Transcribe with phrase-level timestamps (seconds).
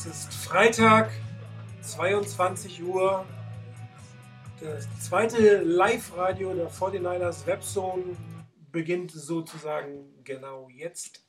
[0.00, 1.10] Es ist Freitag,
[1.82, 3.26] 22 Uhr.
[4.58, 8.16] Das zweite Live-Radio der 49ers Webzone
[8.72, 11.22] beginnt sozusagen genau jetzt.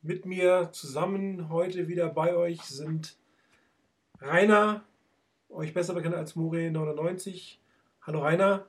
[0.00, 3.16] Mit mir zusammen heute wieder bei euch sind
[4.20, 4.82] Rainer,
[5.48, 7.58] euch besser bekannt als More99.
[8.00, 8.66] Hallo Rainer.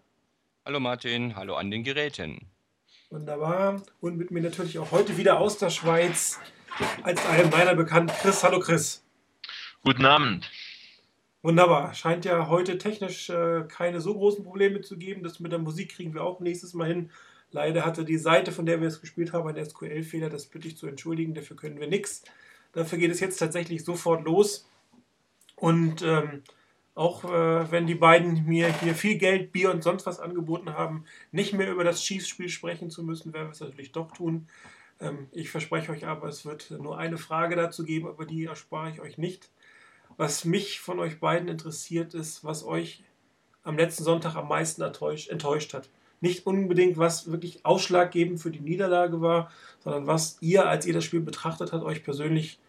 [0.66, 2.48] Hallo Martin, hallo an den Geräten.
[3.10, 3.82] Wunderbar.
[4.02, 6.40] Und mit mir natürlich auch heute wieder aus der Schweiz
[7.04, 8.12] als einem meiner bekannt.
[8.22, 9.04] Chris, hallo Chris.
[9.84, 10.50] Guten Abend.
[11.42, 11.94] Wunderbar.
[11.94, 15.24] Scheint ja heute technisch äh, keine so großen Probleme zu geben.
[15.24, 17.12] Das mit der Musik kriegen wir auch nächstes Mal hin.
[17.52, 20.30] Leider hatte die Seite, von der wir es gespielt haben, einen SQL-Fehler.
[20.30, 21.34] Das bitte ich zu entschuldigen.
[21.34, 22.24] Dafür können wir nichts.
[22.72, 24.68] Dafür geht es jetzt tatsächlich sofort los.
[25.56, 26.44] Und ähm,
[26.96, 31.06] auch äh, wenn die beiden mir hier viel Geld, Bier und sonst was angeboten haben,
[31.32, 34.48] nicht mehr über das Chiefs-Spiel sprechen zu müssen, werden wir es natürlich doch tun.
[35.00, 38.90] Ähm, ich verspreche euch aber, es wird nur eine Frage dazu geben, aber die erspare
[38.92, 39.50] ich euch nicht.
[40.18, 43.04] Was mich von euch beiden interessiert, ist, was euch
[43.64, 45.90] am letzten Sonntag am meisten enttäuscht, hat.
[46.22, 51.04] Nicht unbedingt, was wirklich ausschlaggebend für die Niederlage war, sondern was ihr, als ihr das
[51.04, 52.60] Spiel betrachtet habt, euch persönlich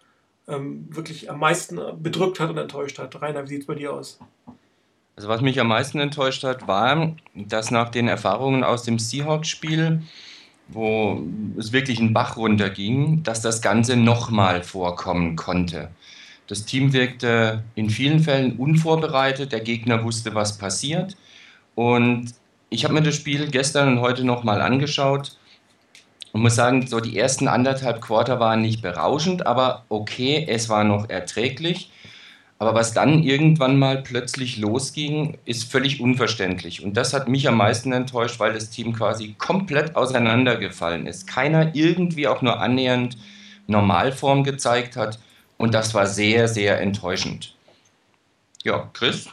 [0.48, 3.20] ähm, wirklich am meisten bedrückt hat und enttäuscht hat.
[3.20, 4.18] Rainer, wie sieht es bei dir aus?
[5.16, 10.02] Also was mich am meisten enttäuscht hat, war, dass nach den Erfahrungen aus dem Seahawks-Spiel
[10.68, 11.22] wo
[11.58, 15.90] es wirklich einen Bach runterging, dass das Ganze nochmal vorkommen konnte.
[16.46, 21.16] Das Team wirkte in vielen Fällen unvorbereitet, der Gegner wusste, was passiert.
[21.74, 22.34] Und
[22.70, 25.36] ich habe mir das Spiel gestern und heute nochmal angeschaut
[26.32, 30.84] und muss sagen, so die ersten anderthalb Quarter waren nicht berauschend, aber okay, es war
[30.84, 31.90] noch erträglich.
[32.58, 36.82] Aber was dann irgendwann mal plötzlich losging, ist völlig unverständlich.
[36.82, 41.26] Und das hat mich am meisten enttäuscht, weil das Team quasi komplett auseinandergefallen ist.
[41.26, 43.16] Keiner irgendwie auch nur annähernd
[43.66, 45.18] Normalform gezeigt hat.
[45.56, 47.54] Und das war sehr, sehr enttäuschend.
[48.62, 49.28] Ja, Chris?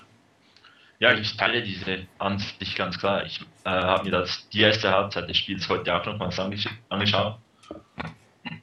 [1.00, 3.26] Ja, ich teile diese Ansicht ganz klar.
[3.26, 6.40] Ich äh, habe mir das, die erste Halbzeit des Spiels heute auch nochmals
[6.90, 7.38] angeschaut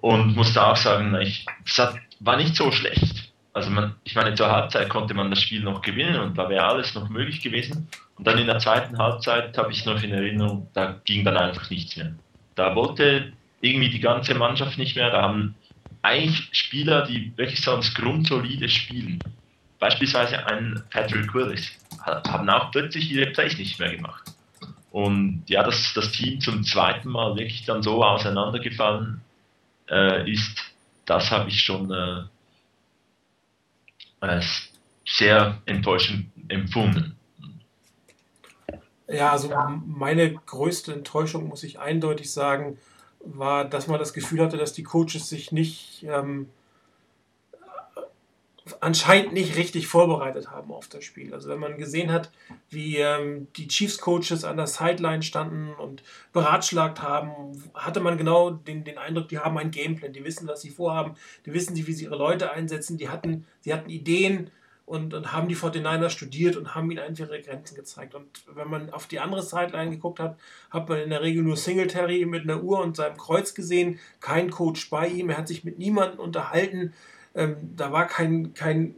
[0.00, 1.46] und musste auch sagen, ich,
[1.76, 5.62] das war nicht so schlecht also man, ich meine, zur Halbzeit konnte man das Spiel
[5.62, 7.88] noch gewinnen und da wäre alles noch möglich gewesen.
[8.16, 11.70] Und dann in der zweiten Halbzeit habe ich noch in Erinnerung, da ging dann einfach
[11.70, 12.14] nichts mehr.
[12.54, 15.10] Da wollte irgendwie die ganze Mannschaft nicht mehr.
[15.10, 15.54] Da haben
[16.02, 19.18] eigentlich Spieler, die wirklich sonst grundsolide spielen,
[19.78, 21.70] beispielsweise ein Patrick Willis,
[22.04, 24.32] haben auch plötzlich ihre Plays nicht mehr gemacht.
[24.90, 29.20] Und ja, dass das Team zum zweiten Mal wirklich dann so auseinandergefallen
[29.90, 30.72] äh, ist,
[31.04, 32.22] das habe ich schon äh,
[34.20, 34.70] als
[35.04, 37.16] sehr enttäuschend empfunden.
[39.08, 39.50] Ja, also
[39.86, 42.78] meine größte Enttäuschung, muss ich eindeutig sagen,
[43.20, 46.48] war, dass man das Gefühl hatte, dass die Coaches sich nicht ähm,
[48.80, 51.34] anscheinend nicht richtig vorbereitet haben auf das Spiel.
[51.34, 52.30] Also wenn man gesehen hat,
[52.70, 56.02] wie ähm, die Chiefs-Coaches an der Sideline standen und
[56.32, 60.62] beratschlagt haben, hatte man genau den, den Eindruck, die haben einen Gameplan, die wissen, was
[60.62, 61.14] sie vorhaben,
[61.46, 64.50] die wissen, wie sie ihre Leute einsetzen, die hatten, sie hatten Ideen
[64.88, 68.14] und, und haben die 49ers studiert und haben ihnen einfach ihre Grenzen gezeigt.
[68.14, 70.38] Und wenn man auf die andere Sideline geguckt hat,
[70.70, 74.50] hat man in der Regel nur Singletary mit einer Uhr und seinem Kreuz gesehen, kein
[74.50, 76.94] Coach bei ihm, er hat sich mit niemandem unterhalten,
[77.38, 78.94] ähm, da war kein, kein,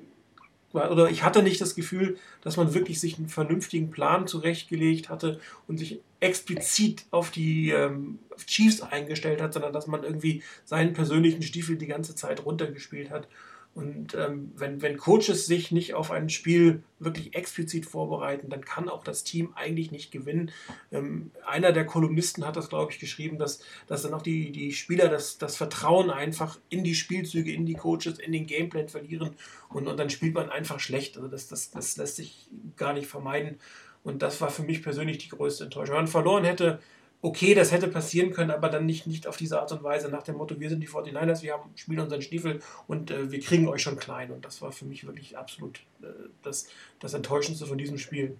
[0.72, 5.40] oder ich hatte nicht das Gefühl, dass man wirklich sich einen vernünftigen Plan zurechtgelegt hatte
[5.68, 11.42] und sich explizit auf die ähm, Chiefs eingestellt hat, sondern dass man irgendwie seinen persönlichen
[11.42, 13.28] Stiefel die ganze Zeit runtergespielt hat.
[13.72, 18.88] Und ähm, wenn, wenn Coaches sich nicht auf ein Spiel wirklich explizit vorbereiten, dann kann
[18.88, 20.50] auch das Team eigentlich nicht gewinnen.
[20.90, 24.72] Ähm, einer der Kolumnisten hat das, glaube ich, geschrieben, dass, dass dann auch die, die
[24.72, 29.30] Spieler das, das Vertrauen einfach in die Spielzüge, in die Coaches, in den Gameplan verlieren
[29.68, 31.16] und, und dann spielt man einfach schlecht.
[31.16, 33.60] Also das, das, das lässt sich gar nicht vermeiden.
[34.02, 35.94] Und das war für mich persönlich die größte Enttäuschung.
[35.94, 36.80] Wenn man verloren hätte,
[37.22, 40.22] okay, das hätte passieren können, aber dann nicht, nicht auf diese Art und Weise, nach
[40.22, 43.68] dem Motto, wir sind die 49ers, wir haben, spielen unseren Stiefel und äh, wir kriegen
[43.68, 44.30] euch schon klein.
[44.30, 46.06] Und das war für mich wirklich absolut äh,
[46.42, 46.68] das,
[46.98, 48.36] das Enttäuschendste von diesem Spiel.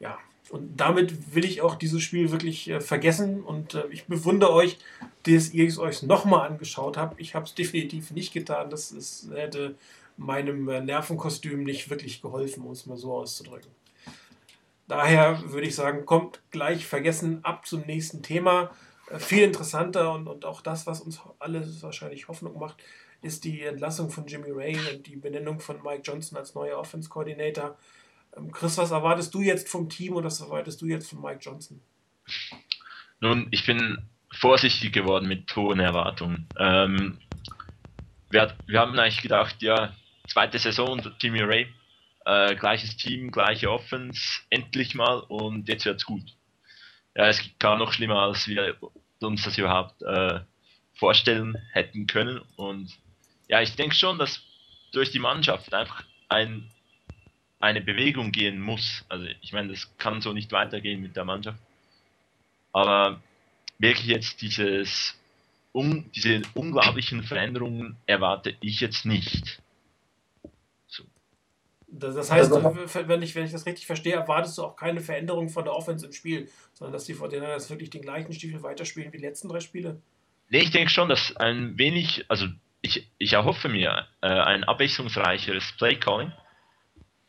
[0.00, 0.18] Ja,
[0.50, 4.78] und damit will ich auch dieses Spiel wirklich äh, vergessen und äh, ich bewundere euch,
[5.22, 7.20] dass ihr es euch nochmal angeschaut habt.
[7.20, 8.68] Ich habe es definitiv nicht getan.
[8.68, 9.76] Das ist, hätte
[10.16, 13.70] meinem äh, Nervenkostüm nicht wirklich geholfen, um es mal so auszudrücken.
[14.86, 18.70] Daher würde ich sagen, kommt gleich vergessen ab zum nächsten Thema.
[19.10, 22.82] Äh, viel interessanter und, und auch das, was uns alles wahrscheinlich Hoffnung macht,
[23.22, 27.08] ist die Entlassung von Jimmy Ray und die Benennung von Mike Johnson als neuer Offense
[27.08, 27.76] Coordinator.
[28.36, 31.40] Ähm, Chris, was erwartest du jetzt vom Team und was erwartest du jetzt von Mike
[31.40, 31.80] Johnson?
[33.20, 33.98] Nun, ich bin
[34.32, 36.46] vorsichtig geworden mit hohen Erwartungen.
[36.58, 37.18] Ähm,
[38.30, 39.94] wir, wir haben eigentlich gedacht, ja,
[40.28, 41.68] zweite Saison unter Jimmy Ray,
[42.24, 46.24] äh, gleiches Team, gleiche Offense, endlich mal und jetzt wird's gut.
[47.14, 48.76] Ja, es kann noch schlimmer, als wir
[49.20, 50.40] uns das überhaupt äh,
[50.94, 52.40] vorstellen hätten können.
[52.56, 52.92] Und
[53.48, 54.42] ja, ich denke schon, dass
[54.92, 56.70] durch die Mannschaft einfach ein,
[57.60, 59.04] eine Bewegung gehen muss.
[59.08, 61.58] Also ich meine, das kann so nicht weitergehen mit der Mannschaft.
[62.72, 63.20] Aber
[63.78, 65.16] wirklich jetzt dieses
[65.72, 69.60] um, diese unglaublichen Veränderungen erwarte ich jetzt nicht.
[71.96, 72.76] Das, das heißt, also,
[73.06, 76.06] wenn ich, wenn ich das richtig verstehe, erwartest du auch keine Veränderung von der Offense
[76.06, 79.60] im Spiel, sondern dass die Fortinanders wirklich den gleichen Stiefel weiterspielen wie die letzten drei
[79.60, 80.00] Spiele?
[80.48, 82.46] Nee, ich denke schon, dass ein wenig, also
[82.82, 86.32] ich, ich erhoffe mir äh, ein abwechslungsreicheres Playcalling.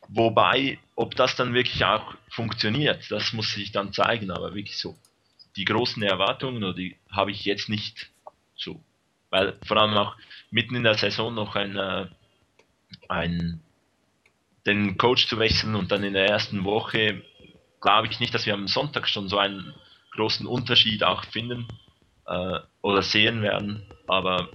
[0.08, 4.98] Wobei, ob das dann wirklich auch funktioniert, das muss sich dann zeigen, aber wirklich so.
[5.56, 8.12] Die großen Erwartungen, die habe ich jetzt nicht
[8.56, 8.82] so.
[9.30, 10.16] Weil vor allem auch
[10.50, 12.08] mitten in der Saison noch ein, äh,
[13.08, 13.62] ein
[14.66, 17.22] den Coach zu wechseln und dann in der ersten Woche
[17.82, 19.74] glaube ich nicht, dass wir am Sonntag schon so einen
[20.12, 21.68] großen Unterschied auch finden
[22.26, 23.84] äh, oder sehen werden.
[24.08, 24.50] Aber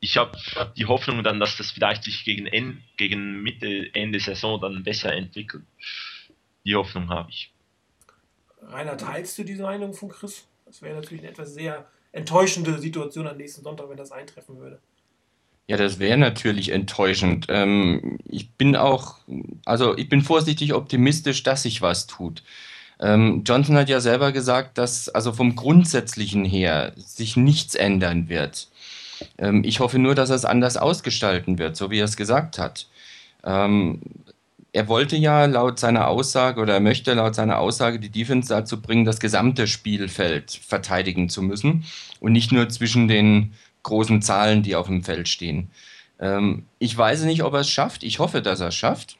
[0.00, 0.36] ich habe
[0.76, 5.12] die Hoffnung dann, dass das vielleicht sich gegen, End, gegen Mitte, Ende Saison dann besser
[5.12, 5.64] entwickelt.
[6.64, 7.52] Die Hoffnung habe ich.
[8.62, 10.46] Rainer, teilst du diese Meinung von Chris?
[10.66, 14.80] Das wäre natürlich eine etwas sehr enttäuschende Situation am nächsten Sonntag, wenn das eintreffen würde.
[15.70, 17.46] Ja, das wäre natürlich enttäuschend.
[17.48, 19.18] Ähm, ich bin auch,
[19.64, 22.42] also ich bin vorsichtig optimistisch, dass sich was tut.
[22.98, 28.66] Ähm, Johnson hat ja selber gesagt, dass also vom Grundsätzlichen her sich nichts ändern wird.
[29.38, 32.58] Ähm, ich hoffe nur, dass er es anders ausgestalten wird, so wie er es gesagt
[32.58, 32.88] hat.
[33.44, 34.00] Ähm,
[34.72, 38.82] er wollte ja laut seiner Aussage oder er möchte laut seiner Aussage die Defense dazu
[38.82, 41.84] bringen, das gesamte Spielfeld verteidigen zu müssen
[42.18, 43.52] und nicht nur zwischen den
[43.82, 45.70] großen Zahlen, die auf dem Feld stehen.
[46.18, 48.02] Ähm, ich weiß nicht, ob er es schafft.
[48.02, 49.16] Ich hoffe, dass er es schafft.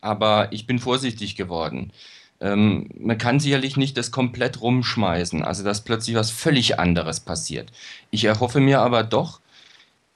[0.00, 1.92] Aber ich bin vorsichtig geworden.
[2.40, 7.70] Ähm, man kann sicherlich nicht das komplett rumschmeißen, also dass plötzlich was völlig anderes passiert.
[8.10, 9.40] Ich erhoffe mir aber doch,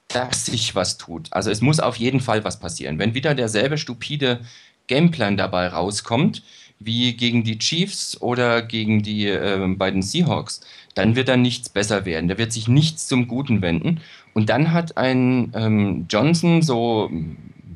[0.09, 1.31] dass sich was tut.
[1.31, 2.99] Also es muss auf jeden Fall was passieren.
[2.99, 4.41] Wenn wieder derselbe stupide
[4.87, 6.43] Gameplan dabei rauskommt,
[6.79, 10.61] wie gegen die Chiefs oder gegen die äh, beiden Seahawks,
[10.97, 12.27] dann wird da nichts besser werden.
[12.27, 14.01] Da wird sich nichts zum Guten wenden.
[14.33, 17.11] Und dann hat ein ähm, Johnson, so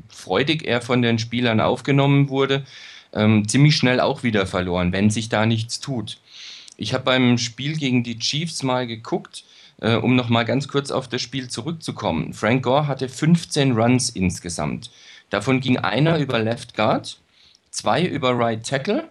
[0.09, 2.65] freudig er von den Spielern aufgenommen wurde,
[3.13, 6.18] ähm, ziemlich schnell auch wieder verloren, wenn sich da nichts tut.
[6.77, 9.44] Ich habe beim Spiel gegen die Chiefs mal geguckt,
[9.81, 12.33] äh, um nochmal ganz kurz auf das Spiel zurückzukommen.
[12.33, 14.89] Frank Gore hatte 15 Runs insgesamt.
[15.29, 17.19] Davon ging einer über Left Guard,
[17.69, 19.09] zwei über Right Tackle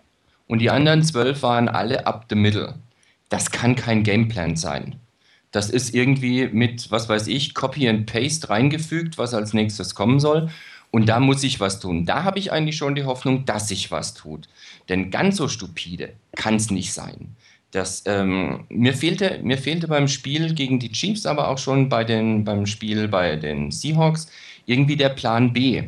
[0.49, 2.75] und die anderen zwölf waren alle up the middle.
[3.31, 4.97] Das kann kein Gameplan sein.
[5.53, 10.21] Das ist irgendwie mit, was weiß ich, Copy and Paste reingefügt, was als nächstes kommen
[10.21, 10.51] soll.
[10.91, 12.05] Und da muss ich was tun.
[12.05, 14.49] Da habe ich eigentlich schon die Hoffnung, dass sich was tut.
[14.89, 17.37] Denn ganz so stupide kann es nicht sein.
[17.71, 22.03] Das, ähm, mir, fehlte, mir fehlte beim Spiel gegen die Chiefs, aber auch schon bei
[22.03, 24.29] den, beim Spiel bei den Seahawks
[24.67, 25.85] irgendwie der Plan B.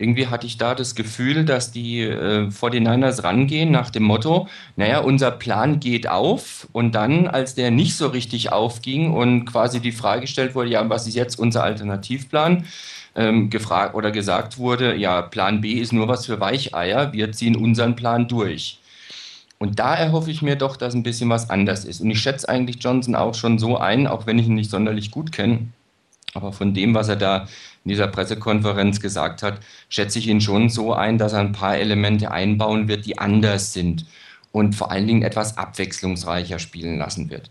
[0.00, 5.00] Irgendwie hatte ich da das Gefühl, dass die äh, 49ers rangehen nach dem Motto, naja,
[5.00, 9.92] unser Plan geht auf und dann, als der nicht so richtig aufging und quasi die
[9.92, 12.64] Frage gestellt wurde, ja, was ist jetzt unser Alternativplan?
[13.14, 17.56] Ähm, gefragt oder gesagt wurde, ja, Plan B ist nur was für Weicheier, wir ziehen
[17.56, 18.78] unseren Plan durch.
[19.58, 22.00] Und da erhoffe ich mir doch, dass ein bisschen was anders ist.
[22.00, 25.10] Und ich schätze eigentlich Johnson auch schon so ein, auch wenn ich ihn nicht sonderlich
[25.10, 25.66] gut kenne.
[26.34, 27.48] Aber von dem, was er da
[27.84, 31.76] in dieser Pressekonferenz gesagt hat, schätze ich ihn schon so ein, dass er ein paar
[31.76, 34.06] Elemente einbauen wird, die anders sind
[34.52, 37.50] und vor allen Dingen etwas abwechslungsreicher spielen lassen wird.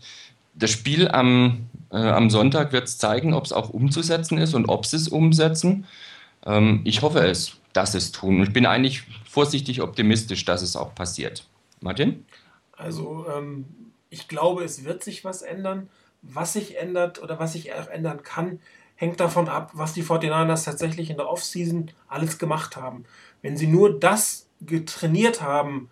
[0.54, 4.68] Das Spiel am, äh, am Sonntag wird es zeigen, ob es auch umzusetzen ist und
[4.68, 5.86] ob sie es umsetzen.
[6.44, 8.42] Ähm, ich hoffe es, dass es tun.
[8.42, 11.44] Ich bin eigentlich vorsichtig optimistisch, dass es auch passiert.
[11.80, 12.24] Martin?
[12.76, 13.64] Also ähm,
[14.10, 15.88] ich glaube, es wird sich was ändern.
[16.22, 18.60] Was sich ändert oder was sich ändern kann,
[18.96, 23.04] hängt davon ab, was die 49ers tatsächlich in der Offseason alles gemacht haben.
[23.40, 25.88] Wenn sie nur das getrainiert haben,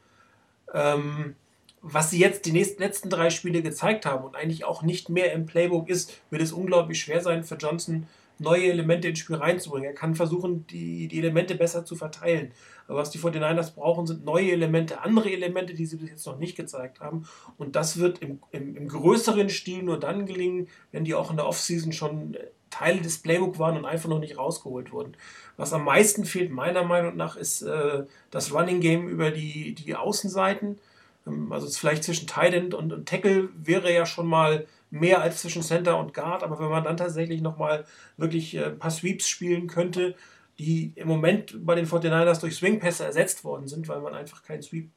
[0.75, 1.35] ähm,
[1.80, 5.32] was sie jetzt die nächsten, letzten drei Spiele gezeigt haben und eigentlich auch nicht mehr
[5.32, 8.06] im Playbook ist, wird es unglaublich schwer sein für Johnson,
[8.38, 9.88] neue Elemente ins Spiel reinzubringen.
[9.88, 12.52] Er kann versuchen, die, die Elemente besser zu verteilen.
[12.88, 16.38] Aber was die 49ers brauchen, sind neue Elemente, andere Elemente, die sie bis jetzt noch
[16.38, 17.28] nicht gezeigt haben.
[17.59, 21.37] Und das wird im, im, im größeren Stil nur dann gelingen, wenn die auch in
[21.37, 22.37] der Offseason schon
[22.71, 25.16] Teile des Playbook waren und einfach noch nicht rausgeholt wurden.
[25.57, 29.95] Was am meisten fehlt, meiner Meinung nach, ist äh, das Running Game über die, die
[29.95, 30.78] Außenseiten.
[31.26, 35.42] Ähm, also vielleicht zwischen Tight End und, und Tackle wäre ja schon mal mehr als
[35.42, 37.85] zwischen Center und Guard, aber wenn man dann tatsächlich nochmal
[38.16, 40.14] wirklich äh, ein paar Sweeps spielen könnte,
[40.59, 44.62] die im Moment bei den 49ers durch Swingpässe ersetzt worden sind, weil man einfach keinen
[44.62, 44.91] Sweep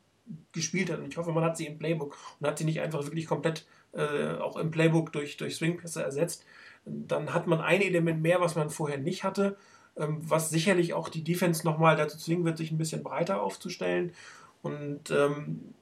[0.51, 0.99] gespielt hat.
[0.99, 3.65] Und ich hoffe, man hat sie im Playbook und hat sie nicht einfach wirklich komplett
[3.93, 6.45] äh, auch im Playbook durch, durch Swingpässe ersetzt.
[6.85, 9.57] Dann hat man ein Element mehr, was man vorher nicht hatte,
[9.97, 14.13] ähm, was sicherlich auch die Defense nochmal dazu zwingen wird, sich ein bisschen breiter aufzustellen.
[14.61, 15.73] Und ähm,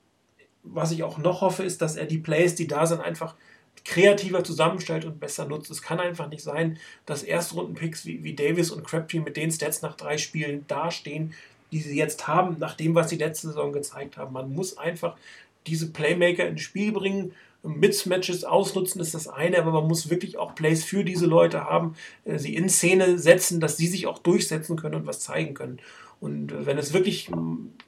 [0.64, 3.36] was ich auch noch hoffe, ist, dass er die Plays, die da sind, einfach
[3.86, 5.72] kreativer zusammenstellt und besser nutzt.
[5.72, 9.82] Es kann einfach nicht sein, dass Erstrundenpicks wie, wie Davis und Crabtree mit den Stats
[9.82, 11.34] nach drei Spielen dastehen,
[11.72, 14.34] die sie jetzt haben, nach dem, was sie letzte Saison gezeigt haben.
[14.34, 15.16] Man muss einfach
[15.68, 17.34] diese Playmaker ins Spiel bringen.
[17.62, 21.96] Mismatches ausnutzen ist das eine, aber man muss wirklich auch Plays für diese Leute haben,
[22.24, 25.80] äh, sie in Szene setzen, dass sie sich auch durchsetzen können und was zeigen können.
[26.22, 27.30] Und äh, wenn es wirklich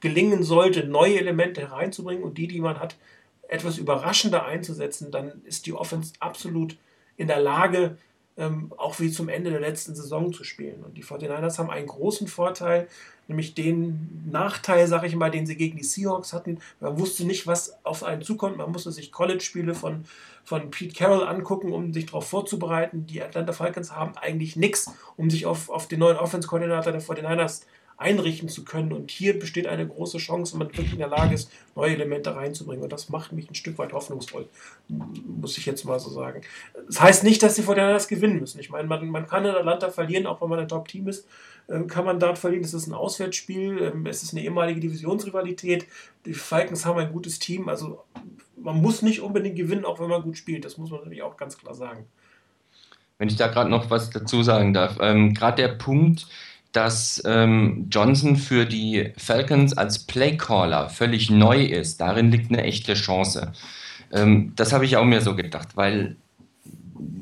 [0.00, 2.96] gelingen sollte, neue Elemente hereinzubringen und die, die man hat,
[3.52, 6.76] etwas überraschender einzusetzen, dann ist die Offense absolut
[7.16, 7.98] in der Lage,
[8.38, 10.82] ähm, auch wie zum Ende der letzten Saison zu spielen.
[10.82, 12.88] Und die 49ers haben einen großen Vorteil,
[13.28, 16.60] nämlich den Nachteil, sage ich mal, den sie gegen die Seahawks hatten.
[16.80, 18.56] Man wusste nicht, was auf einen zukommt.
[18.56, 20.06] Man musste sich College-Spiele von,
[20.44, 23.06] von Pete Carroll angucken, um sich darauf vorzubereiten.
[23.06, 27.64] Die Atlanta Falcons haben eigentlich nichts, um sich auf, auf den neuen Offense-Koordinator der 49ers
[27.96, 28.92] einrichten zu können.
[28.92, 32.34] Und hier besteht eine große Chance, wenn man wirklich in der Lage ist, neue Elemente
[32.34, 32.82] reinzubringen.
[32.82, 34.48] Und das macht mich ein Stück weit hoffnungsvoll,
[34.88, 36.42] muss ich jetzt mal so sagen.
[36.86, 38.60] Das heißt nicht, dass sie vor der das gewinnen müssen.
[38.60, 41.26] Ich meine, man, man kann in Atlanta verlieren, auch wenn man ein Top-Team ist,
[41.68, 42.64] ähm, kann man dort verlieren.
[42.64, 45.86] Es ist ein Auswärtsspiel, ähm, es ist eine ehemalige Divisionsrivalität.
[46.26, 47.68] Die Falcons haben ein gutes Team.
[47.68, 48.02] Also
[48.56, 50.64] man muss nicht unbedingt gewinnen, auch wenn man gut spielt.
[50.64, 52.06] Das muss man natürlich auch ganz klar sagen.
[53.18, 56.26] Wenn ich da gerade noch was dazu sagen darf, ähm, gerade der Punkt,
[56.72, 62.00] dass ähm, Johnson für die Falcons als Playcaller völlig neu ist.
[62.00, 63.52] Darin liegt eine echte Chance.
[64.10, 66.16] Ähm, das habe ich auch mir so gedacht, weil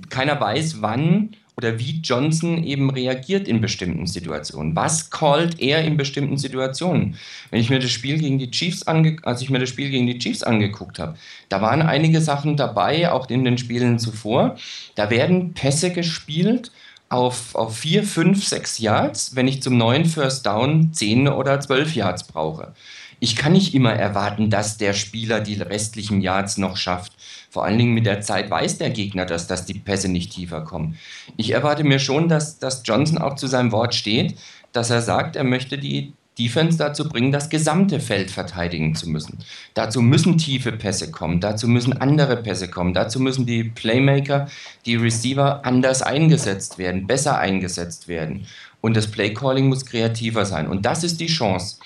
[0.09, 4.75] keiner weiß, wann oder wie Johnson eben reagiert in bestimmten Situationen.
[4.75, 7.17] Was callt er in bestimmten Situationen?
[7.51, 10.07] Wenn ich mir das Spiel gegen die Chiefs ange als ich mir das Spiel gegen
[10.07, 11.17] die Chiefs angeguckt habe,
[11.51, 14.57] da waren einige Sachen dabei, auch in den Spielen zuvor.
[14.95, 16.71] Da werden Pässe gespielt
[17.11, 21.95] auf, auf vier, fünf, sechs Yards, wenn ich zum neuen First Down zehn oder zwölf
[21.95, 22.73] Yards brauche.
[23.19, 27.13] Ich kann nicht immer erwarten, dass der Spieler die restlichen Yards noch schafft.
[27.51, 30.63] Vor allen Dingen mit der Zeit weiß der Gegner, dass, dass die Pässe nicht tiefer
[30.63, 30.97] kommen.
[31.37, 34.39] Ich erwarte mir schon, dass, dass Johnson auch zu seinem Wort steht,
[34.73, 39.39] dass er sagt, er möchte die, Defense dazu bringen, das gesamte Feld verteidigen zu müssen.
[39.75, 44.49] Dazu müssen tiefe Pässe kommen, dazu müssen andere Pässe kommen, dazu müssen die Playmaker,
[44.87, 48.47] die Receiver anders eingesetzt werden, besser eingesetzt werden.
[48.81, 50.67] Und das Playcalling muss kreativer sein.
[50.67, 51.77] Und das ist die Chance.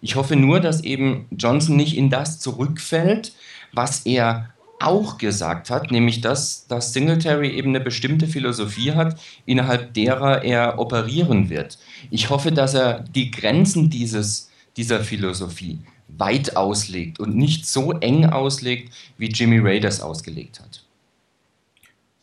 [0.00, 3.32] Ich hoffe nur, dass eben Johnson nicht in das zurückfällt,
[3.72, 9.94] was er auch gesagt hat, nämlich dass, dass Singletary eben eine bestimmte Philosophie hat, innerhalb
[9.94, 11.78] derer er operieren wird.
[12.10, 18.26] Ich hoffe, dass er die Grenzen dieses, dieser Philosophie weit auslegt und nicht so eng
[18.26, 20.84] auslegt, wie Jimmy Ray das ausgelegt hat.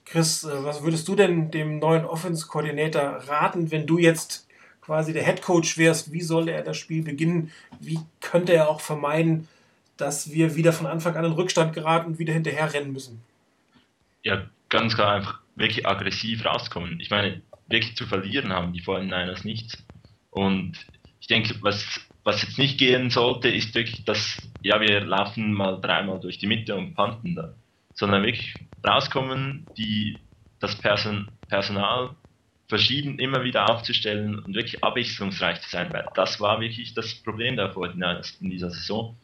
[0.05, 4.47] Chris, äh, was würdest du denn dem neuen Offense-Koordinator raten, wenn du jetzt
[4.81, 6.11] quasi der Head Coach wärst?
[6.11, 7.51] Wie soll er das Spiel beginnen?
[7.79, 9.47] Wie könnte er auch vermeiden,
[9.97, 13.21] dass wir wieder von Anfang an in Rückstand geraten und wieder hinterher rennen müssen.
[14.23, 16.99] Ja, ganz klar einfach wirklich aggressiv rauskommen.
[16.99, 19.83] Ich meine, wirklich zu verlieren haben die vor Niners nichts.
[20.31, 20.73] Und
[21.19, 25.79] ich denke, was, was jetzt nicht gehen sollte, ist wirklich, dass, ja, wir laufen mal
[25.79, 27.53] dreimal durch die Mitte und panten da.
[27.93, 28.53] Sondern wirklich
[28.85, 30.17] rauskommen, die,
[30.59, 32.09] das Person, Personal
[32.67, 35.93] verschieden immer wieder aufzustellen und wirklich abwechslungsreich zu sein.
[35.93, 39.15] Weil das war wirklich das Problem Niners in dieser Saison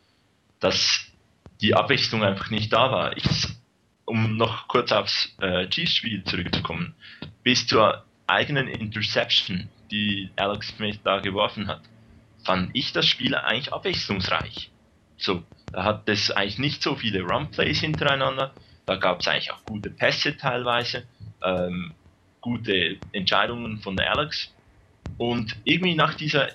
[0.62, 1.12] dass
[1.60, 3.18] die Abwechslung einfach nicht da war.
[3.18, 3.26] Ich,
[4.06, 6.96] um noch kurz aufs äh, Chiefs-Spiel zurückzukommen,
[7.44, 11.82] bis zur eigenen Interception, die Alex Smith da geworfen hat,
[12.46, 14.72] fand ich das Spiel eigentlich abwechslungsreich.
[15.18, 18.54] So, da hat es eigentlich nicht so viele Run-Plays hintereinander,
[18.86, 21.06] da gab es eigentlich auch gute Pässe teilweise,
[21.44, 21.94] ähm,
[22.40, 24.54] gute Entscheidungen von Alex.
[25.18, 26.50] Und irgendwie nach dieser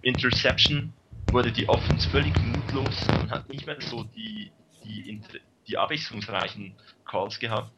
[0.00, 0.92] Interception
[1.32, 4.52] wurde die Offense völlig mutlos und hat nicht mehr so die,
[4.84, 5.20] die,
[5.66, 7.72] die abwechslungsreichen Calls gehabt.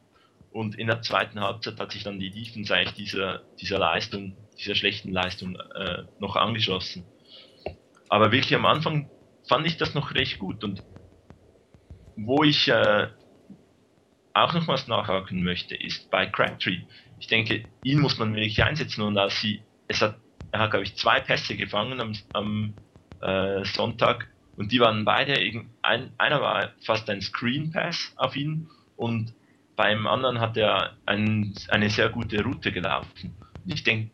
[0.51, 5.11] Und in der zweiten Halbzeit hat sich dann die Defense dieser, dieser Leistung, dieser schlechten
[5.11, 7.05] Leistung äh, noch angeschlossen.
[8.09, 9.09] Aber wirklich am Anfang
[9.47, 10.63] fand ich das noch recht gut.
[10.63, 10.83] Und
[12.17, 13.07] wo ich äh,
[14.33, 16.81] auch noch was nachhaken möchte, ist bei Crabtree.
[17.19, 20.17] Ich denke, ihn muss man wirklich einsetzen und als sie, es hat,
[20.51, 22.73] er hat, glaube ich, zwei Pässe gefangen am, am
[23.21, 25.33] äh, Sonntag und die waren beide,
[25.81, 29.33] ein, einer war fast ein Screen Pass auf ihn und
[29.75, 33.35] beim anderen hat er ein, eine sehr gute Route gelaufen.
[33.65, 34.11] Ich denke,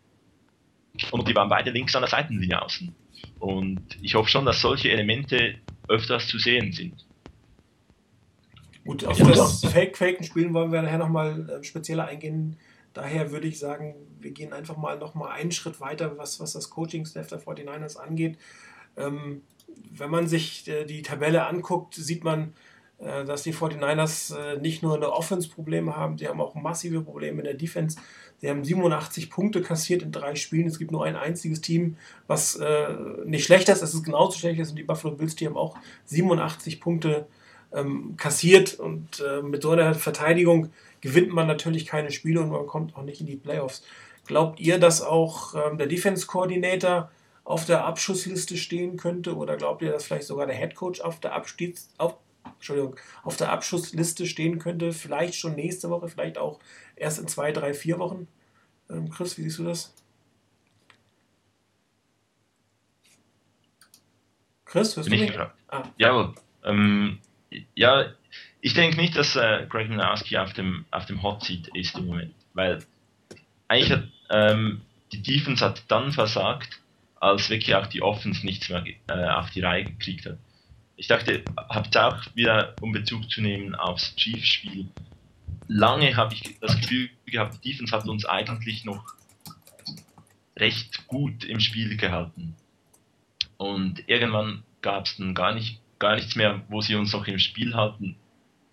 [1.12, 2.94] und die waren beide links an der Seitenlinie außen.
[3.40, 5.56] Und ich hoffe schon, dass solche Elemente
[5.88, 7.06] öfters zu sehen sind.
[8.84, 12.58] Gut, auf das Fake-Faken spielen wollen wir nachher nochmal äh, spezieller eingehen.
[12.94, 16.70] Daher würde ich sagen, wir gehen einfach mal nochmal einen Schritt weiter, was, was das
[16.70, 18.38] Coaching-Staff der 49ers angeht.
[18.98, 19.42] Ähm,
[19.92, 22.54] wenn man sich äh, die Tabelle anguckt, sieht man,
[23.00, 27.40] äh, dass die 49ers äh, nicht nur eine Offense-Probleme haben, sie haben auch massive Probleme
[27.40, 27.98] in der Defense.
[28.40, 30.68] Sie haben 87 Punkte kassiert in drei Spielen.
[30.68, 32.88] Es gibt nur ein einziges Team, was äh,
[33.26, 33.84] nicht schlechter ist.
[33.84, 35.36] Es ist genauso schlecht, das sind die Buffalo Bills.
[35.36, 37.28] Die haben auch 87 Punkte
[37.72, 38.74] ähm, kassiert.
[38.76, 40.72] Und äh, mit so einer Verteidigung
[41.02, 43.84] gewinnt man natürlich keine Spiele und man kommt auch nicht in die Playoffs.
[44.26, 47.12] Glaubt ihr, dass auch ähm, der Defense Coordinator
[47.44, 49.36] auf der Abschussliste stehen könnte?
[49.36, 53.38] Oder glaubt ihr, dass vielleicht sogar der Head Coach auf der Abstiegs auf, Entschuldigung, auf
[53.38, 54.94] der Abschussliste stehen könnte?
[54.94, 56.60] Vielleicht schon nächste Woche, vielleicht auch
[56.96, 58.28] erst in zwei, drei, vier Wochen?
[58.90, 59.94] Ähm, Chris, wie siehst du das?
[64.66, 65.38] Chris, hörst du mich?
[65.68, 65.84] Ah.
[65.98, 66.34] Jawohl.
[66.64, 67.20] Ähm,
[67.76, 68.14] ja,
[68.62, 72.08] ich denke nicht, dass äh, Greg Minowski auf dem, auf dem Hot Seat ist im
[72.08, 72.80] Moment, weil
[73.68, 74.82] eigentlich hat ähm,
[75.12, 76.80] die Defense hat dann versagt,
[77.22, 80.38] als wirklich auch die Offense nichts mehr äh, auf die Reihe gekriegt hat.
[80.98, 84.90] Ich dachte, habt auch wieder, um Bezug zu nehmen aufs Chiefs-Spiel,
[85.68, 89.06] lange habe ich das Gefühl gehabt, die Defense hat uns eigentlich noch
[90.58, 92.56] recht gut im Spiel gehalten.
[93.58, 97.40] Und irgendwann gab es dann gar nicht gar nichts mehr, wo sie uns noch im
[97.40, 98.18] Spiel halten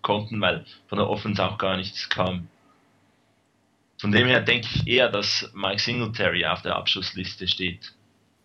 [0.01, 2.49] konnten, weil von der Offense auch gar nichts kam.
[4.01, 7.93] Von dem her denke ich eher, dass Mike Singletary auf der Abschlussliste steht,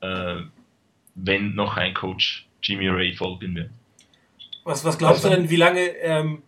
[0.05, 0.43] äh,
[1.15, 3.71] wenn noch ein Coach Jimmy Ray folgen wird.
[4.65, 6.43] Was, was glaubst du denn, wie lange ähm,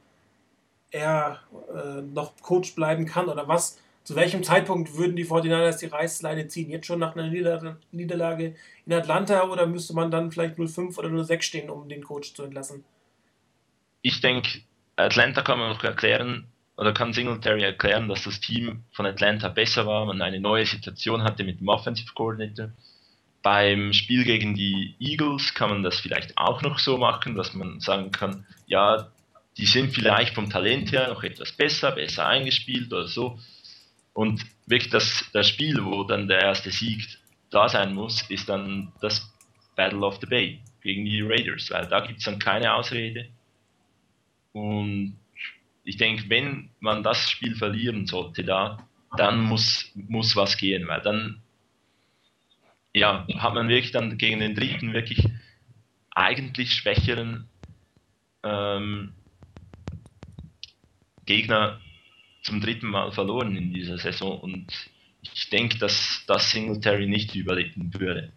[0.91, 1.41] er
[1.75, 6.47] äh, noch Coach bleiben kann oder was zu welchem Zeitpunkt würden die 49ers die Reißleine
[6.47, 6.71] ziehen?
[6.71, 8.55] Jetzt schon nach einer Niederlage
[8.87, 12.45] in Atlanta oder müsste man dann vielleicht 0-5 oder 0-6 stehen, um den Coach zu
[12.45, 12.85] entlassen?
[14.03, 14.61] Ich denke,
[14.95, 19.87] Atlanta kann man noch erklären, oder kann Singletary erklären, dass das Team von Atlanta besser
[19.87, 22.71] war, man eine neue Situation hatte mit dem Offensive Coordinator.
[23.47, 27.79] Beim Spiel gegen die Eagles kann man das vielleicht auch noch so machen, dass man
[27.79, 29.13] sagen kann, ja,
[29.57, 33.39] die sind vielleicht vom Talent her noch etwas besser, besser eingespielt oder so.
[34.15, 37.07] Und wirklich das, das Spiel, wo dann der erste Sieg
[37.51, 39.33] da sein muss, ist dann das
[39.77, 43.29] Battle of the Bay gegen die Raiders, weil da gibt es dann keine Ausrede.
[44.55, 45.21] Und
[45.85, 51.03] ich denke, wenn man das Spiel verlieren sollte da, dann muss, muss was gehen, weil
[51.03, 51.43] dann
[52.97, 55.29] ja, hat man wirklich dann gegen den dritten wirklich
[56.13, 57.47] eigentlich schwächeren
[58.43, 59.13] ähm,
[61.27, 61.79] Gegner
[62.43, 64.73] zum dritten Mal verloren in dieser Saison und
[65.21, 68.33] ich denke, dass das Singletary nicht überleben würde.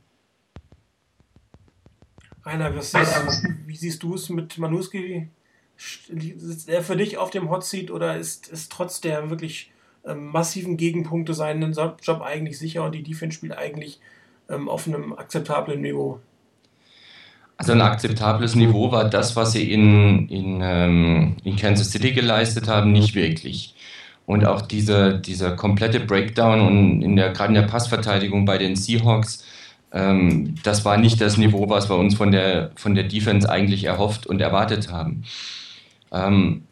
[2.44, 5.30] Rainer, was siehst, wie siehst du es mit Manuski?
[5.78, 9.72] Sitzt er für dich auf dem Hot Seat oder ist, ist trotz der wirklich
[10.06, 14.02] ähm, massiven Gegenpunkte seinen Job eigentlich sicher und die Defense spielt eigentlich
[14.50, 16.20] ähm, auf einem akzeptablen Niveau?
[17.58, 22.70] Also ein akzeptables Niveau war das, was sie in, in, ähm, in Kansas City geleistet
[22.70, 23.76] haben, nicht wirklich.
[24.26, 28.76] Und auch dieser, dieser komplette Breakdown und in der, gerade in der Passverteidigung bei den
[28.76, 29.44] Seahawks,
[29.92, 33.84] ähm, das war nicht das Niveau, was wir uns von der, von der Defense eigentlich
[33.84, 35.24] erhofft und erwartet haben.
[36.12, 36.64] Ähm,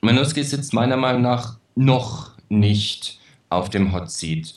[0.00, 3.18] Manuski sitzt meiner Meinung nach noch nicht
[3.50, 4.54] auf dem Hot Seat.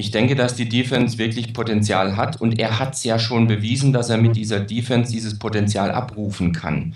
[0.00, 3.92] Ich denke, dass die Defense wirklich Potenzial hat und er hat es ja schon bewiesen,
[3.92, 6.94] dass er mit dieser Defense dieses Potenzial abrufen kann.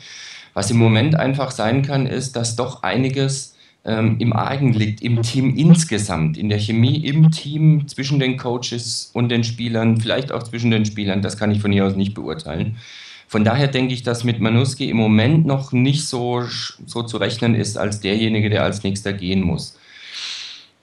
[0.54, 5.20] Was im Moment einfach sein kann, ist, dass doch einiges ähm, im Argen liegt, im
[5.22, 10.44] Team insgesamt, in der Chemie im Team zwischen den Coaches und den Spielern, vielleicht auch
[10.44, 12.76] zwischen den Spielern, das kann ich von hier aus nicht beurteilen.
[13.26, 16.44] Von daher denke ich, dass mit Manuski im Moment noch nicht so,
[16.86, 19.76] so zu rechnen ist als derjenige, der als nächster gehen muss.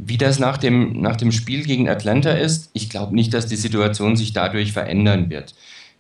[0.02, 3.58] Wie das nach dem, nach dem Spiel gegen Atlanta ist, ich glaube nicht, dass die
[3.58, 5.54] Situation sich dadurch verändern wird.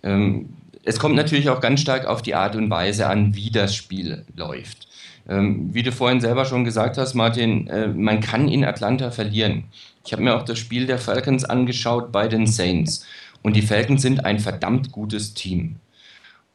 [0.03, 0.49] Ähm,
[0.85, 4.23] es kommt natürlich auch ganz stark auf die Art und Weise an, wie das Spiel
[4.35, 4.87] läuft.
[5.27, 9.65] Ähm, wie du vorhin selber schon gesagt hast, Martin, äh, man kann in Atlanta verlieren.
[10.05, 13.05] Ich habe mir auch das Spiel der Falcons angeschaut bei den Saints.
[13.41, 15.75] Und die Falcons sind ein verdammt gutes Team.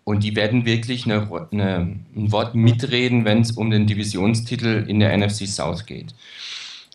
[0.04, 4.98] Und die werden wirklich eine, eine, ein Wort mitreden, wenn es um den Divisionstitel in
[4.98, 6.14] der NFC South geht.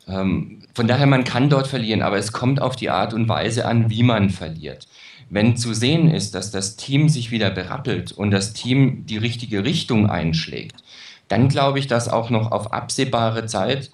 [0.08, 3.66] Ähm, von daher, man kann dort verlieren, aber es kommt auf die Art und Weise
[3.66, 4.88] an, wie man verliert.
[5.30, 9.64] Wenn zu sehen ist, dass das Team sich wieder berappelt und das Team die richtige
[9.64, 10.84] Richtung einschlägt,
[11.28, 13.92] dann glaube ich, dass auch noch auf absehbare Zeit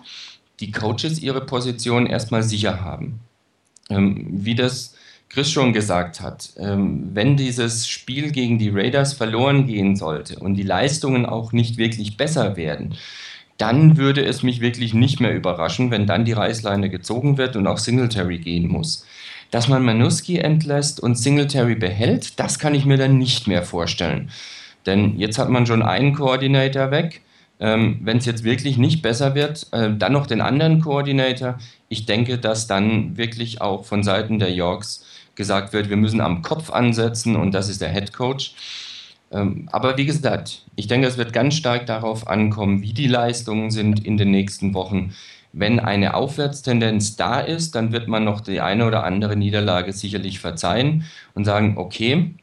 [0.61, 3.19] die Coaches ihre Position erstmal sicher haben.
[3.89, 4.95] Ähm, wie das
[5.29, 10.55] Chris schon gesagt hat, ähm, wenn dieses Spiel gegen die Raiders verloren gehen sollte und
[10.55, 12.95] die Leistungen auch nicht wirklich besser werden,
[13.57, 17.67] dann würde es mich wirklich nicht mehr überraschen, wenn dann die Reißleine gezogen wird und
[17.67, 19.05] auch Singletary gehen muss.
[19.51, 24.29] Dass man Manuski entlässt und Singletary behält, das kann ich mir dann nicht mehr vorstellen.
[24.85, 27.21] Denn jetzt hat man schon einen Koordinator weg.
[27.59, 31.57] Ähm, Wenn es jetzt wirklich nicht besser wird, äh, dann noch den anderen Koordinator.
[31.87, 36.41] Ich denke, dass dann wirklich auch von Seiten der Yorks gesagt wird, wir müssen am
[36.41, 38.53] Kopf ansetzen und das ist der Head Coach.
[39.31, 43.71] Ähm, aber wie gesagt, ich denke, es wird ganz stark darauf ankommen, wie die Leistungen
[43.71, 45.13] sind in den nächsten Wochen.
[45.53, 50.39] Wenn eine Aufwärtstendenz da ist, dann wird man noch die eine oder andere Niederlage sicherlich
[50.39, 52.35] verzeihen und sagen, okay,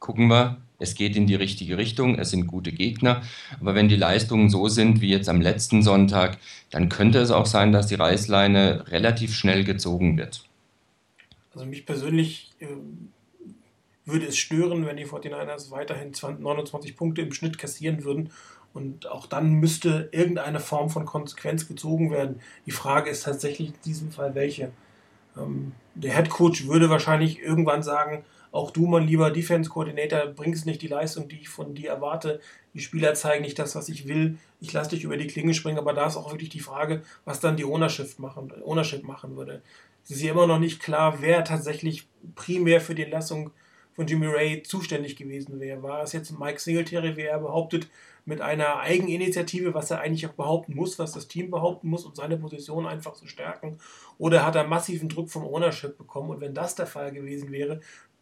[0.00, 3.22] gucken wir, es geht in die richtige Richtung, es sind gute Gegner.
[3.60, 6.38] Aber wenn die Leistungen so sind wie jetzt am letzten Sonntag,
[6.70, 10.44] dann könnte es auch sein, dass die Reißleine relativ schnell gezogen wird.
[11.54, 12.66] Also mich persönlich äh,
[14.08, 18.30] würde es stören, wenn die 49ers weiterhin 20, 29 Punkte im Schnitt kassieren würden.
[18.74, 22.40] Und auch dann müsste irgendeine Form von Konsequenz gezogen werden.
[22.66, 24.72] Die Frage ist tatsächlich in diesem Fall welche.
[25.36, 30.64] Ähm, der Head Coach würde wahrscheinlich irgendwann sagen, auch du, mein lieber Defense Coordinator, bringst
[30.64, 32.40] nicht die Leistung, die ich von dir erwarte.
[32.72, 34.38] Die Spieler zeigen nicht das, was ich will.
[34.60, 37.40] Ich lasse dich über die Klinge springen, aber da ist auch wirklich die Frage, was
[37.40, 39.62] dann die Ownership machen, Ownership machen würde.
[40.04, 43.50] Es ist ja immer noch nicht klar, wer tatsächlich primär für die Entlassung
[43.98, 45.82] von Jimmy Ray zuständig gewesen wäre.
[45.82, 47.88] War es jetzt Mike Singletary, wie er behauptet,
[48.26, 52.14] mit einer Eigeninitiative, was er eigentlich auch behaupten muss, was das Team behaupten muss, um
[52.14, 53.80] seine Position einfach zu stärken?
[54.16, 56.30] Oder hat er massiven Druck vom Ownership bekommen?
[56.30, 57.80] Und wenn das der Fall gewesen wäre,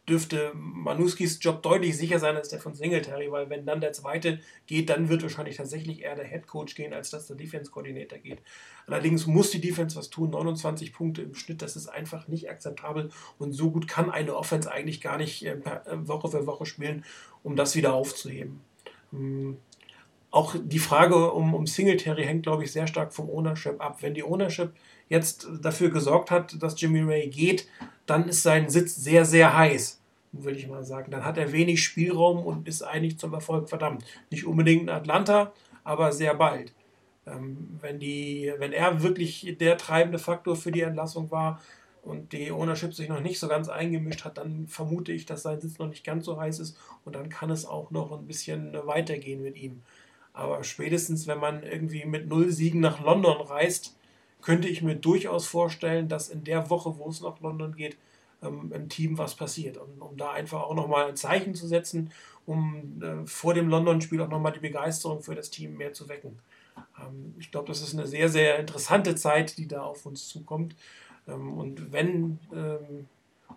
[0.08, 4.40] dürfte Manuskis Job deutlich sicher sein als der von Singletary, weil wenn dann der zweite
[4.66, 8.18] geht, dann wird wahrscheinlich tatsächlich eher der Head Coach gehen, als dass der Defense Coordinator
[8.18, 8.38] geht.
[8.86, 13.10] Allerdings muss die Defense was tun, 29 Punkte im Schnitt, das ist einfach nicht akzeptabel
[13.38, 17.04] und so gut kann eine Offense eigentlich gar nicht äh, äh, Woche für Woche spielen,
[17.42, 18.60] um das wieder aufzuheben.
[19.10, 19.56] Hm.
[20.30, 24.02] Auch die Frage um, um Singletary hängt, glaube ich, sehr stark vom Ownership ab.
[24.02, 24.72] Wenn die Ownership
[25.08, 27.68] jetzt dafür gesorgt hat, dass Jimmy Ray geht,
[28.06, 29.95] dann ist sein Sitz sehr, sehr heiß,
[30.44, 31.10] würde ich mal sagen.
[31.10, 34.04] Dann hat er wenig Spielraum und ist eigentlich zum Erfolg verdammt.
[34.30, 35.52] Nicht unbedingt in Atlanta,
[35.84, 36.72] aber sehr bald.
[37.26, 41.60] Ähm, wenn, die, wenn er wirklich der treibende Faktor für die Entlassung war
[42.02, 45.60] und die Ownership sich noch nicht so ganz eingemischt hat, dann vermute ich, dass sein
[45.60, 48.74] Sitz noch nicht ganz so heiß ist und dann kann es auch noch ein bisschen
[48.84, 49.82] weitergehen mit ihm.
[50.32, 53.96] Aber spätestens, wenn man irgendwie mit null Siegen nach London reist,
[54.42, 57.96] könnte ich mir durchaus vorstellen, dass in der Woche, wo es nach London geht,
[58.42, 59.76] ähm, im Team was passiert.
[59.76, 62.12] Und um da einfach auch nochmal ein Zeichen zu setzen,
[62.44, 66.38] um äh, vor dem London-Spiel auch nochmal die Begeisterung für das Team mehr zu wecken.
[67.00, 70.76] Ähm, ich glaube, das ist eine sehr, sehr interessante Zeit, die da auf uns zukommt.
[71.26, 72.38] Ähm, und wenn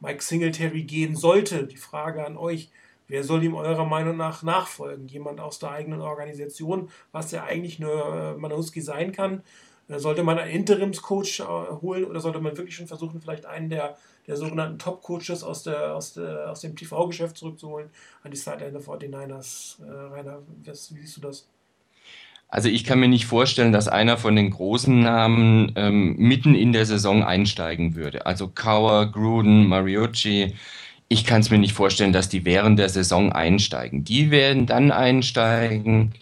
[0.02, 2.70] Mike Singletary gehen sollte, die Frage an euch,
[3.10, 5.08] Wer soll ihm eurer Meinung nach nachfolgen?
[5.08, 9.42] Jemand aus der eigenen Organisation, was ja eigentlich nur äh, Manowski sein kann.
[9.88, 11.44] Sollte man einen Interimscoach äh,
[11.82, 13.98] holen oder sollte man wirklich schon versuchen, vielleicht einen der,
[14.30, 17.90] der sogenannten Top-Coaches aus, der, aus, der, aus dem TV-Geschäft zurückzuholen
[18.24, 19.78] an die Sideline der 49ers?
[19.82, 21.48] Äh, Rainer, was, wie siehst du das?
[22.48, 26.74] Also ich kann mir nicht vorstellen, dass einer von den großen Namen ähm, mitten in
[26.74, 28.28] der Saison einsteigen würde.
[28.28, 30.54] Also Kauer, Gruden, Mariucci.
[31.08, 34.04] Ich kann es mir nicht vorstellen, dass die während der Saison einsteigen.
[34.04, 36.14] Die werden dann einsteigen,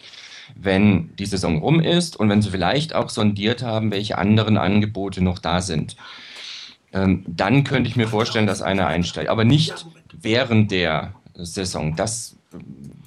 [0.54, 5.22] wenn die Saison rum ist und wenn sie vielleicht auch sondiert haben, welche anderen Angebote
[5.22, 5.94] noch da sind.
[6.92, 9.28] Ähm, dann könnte ich mir vorstellen, dass einer einsteigt.
[9.28, 11.96] Aber nicht während der Saison.
[11.96, 12.58] Das äh,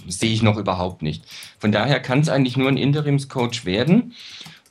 [0.07, 1.23] sehe ich noch überhaupt nicht.
[1.59, 4.13] Von daher kann es eigentlich nur ein Interimscoach werden.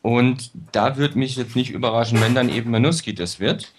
[0.03, 3.73] Und da würde mich jetzt nicht überraschen, wenn dann eben Manuski das wird.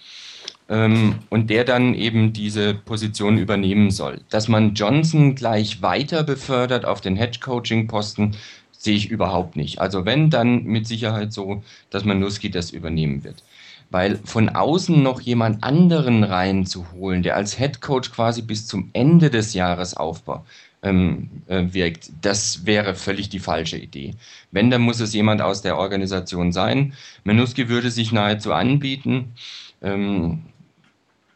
[0.69, 4.21] Ähm, und der dann eben diese Position übernehmen soll.
[4.29, 8.35] Dass man Johnson gleich weiter befördert auf den Hedge-Coaching-Posten,
[8.71, 9.79] sehe ich überhaupt nicht.
[9.79, 13.43] Also wenn, dann mit Sicherheit so, dass man Nuski das übernehmen wird.
[13.91, 19.29] Weil von außen noch jemand anderen reinzuholen, der als Head Coach quasi bis zum Ende
[19.29, 20.45] des Jahres aufbaut,
[20.81, 24.15] ähm, äh, wirkt, das wäre völlig die falsche Idee.
[24.51, 26.93] Wenn, dann muss es jemand aus der Organisation sein.
[27.23, 29.33] Menuski würde sich nahezu anbieten.
[29.81, 30.43] Ähm,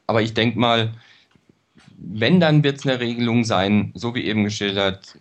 [0.07, 0.93] aber ich denke mal,
[1.97, 5.17] wenn, dann wird es eine Regelung sein, so wie eben geschildert,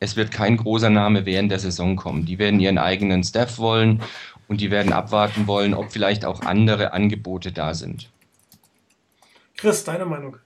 [0.00, 2.24] es wird kein großer Name während der Saison kommen.
[2.24, 4.00] Die werden ihren eigenen Staff wollen
[4.48, 8.10] und die werden abwarten wollen, ob vielleicht auch andere Angebote da sind.
[9.56, 10.36] Chris, deine Meinung?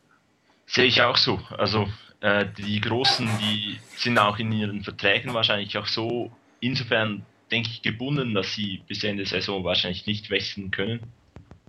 [0.67, 1.41] Sehe ich auch so.
[1.57, 1.89] Also
[2.21, 7.83] äh, die Großen, die sind auch in ihren Verträgen wahrscheinlich auch so insofern, denke ich,
[7.83, 11.01] gebunden, dass sie bis Ende der Saison wahrscheinlich nicht wechseln können.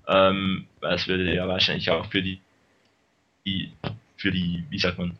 [0.07, 2.39] Ähm, es würde ja wahrscheinlich auch für die,
[3.45, 3.71] die,
[4.17, 5.17] für die, wie sagt man,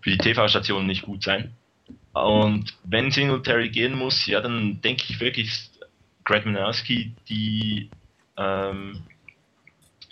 [0.00, 1.52] für die TV-Station nicht gut sein.
[2.12, 5.70] Und wenn Singletary gehen muss, ja, dann denke ich wirklich,
[6.24, 7.90] Greg Manowski die,
[8.36, 9.02] ähm,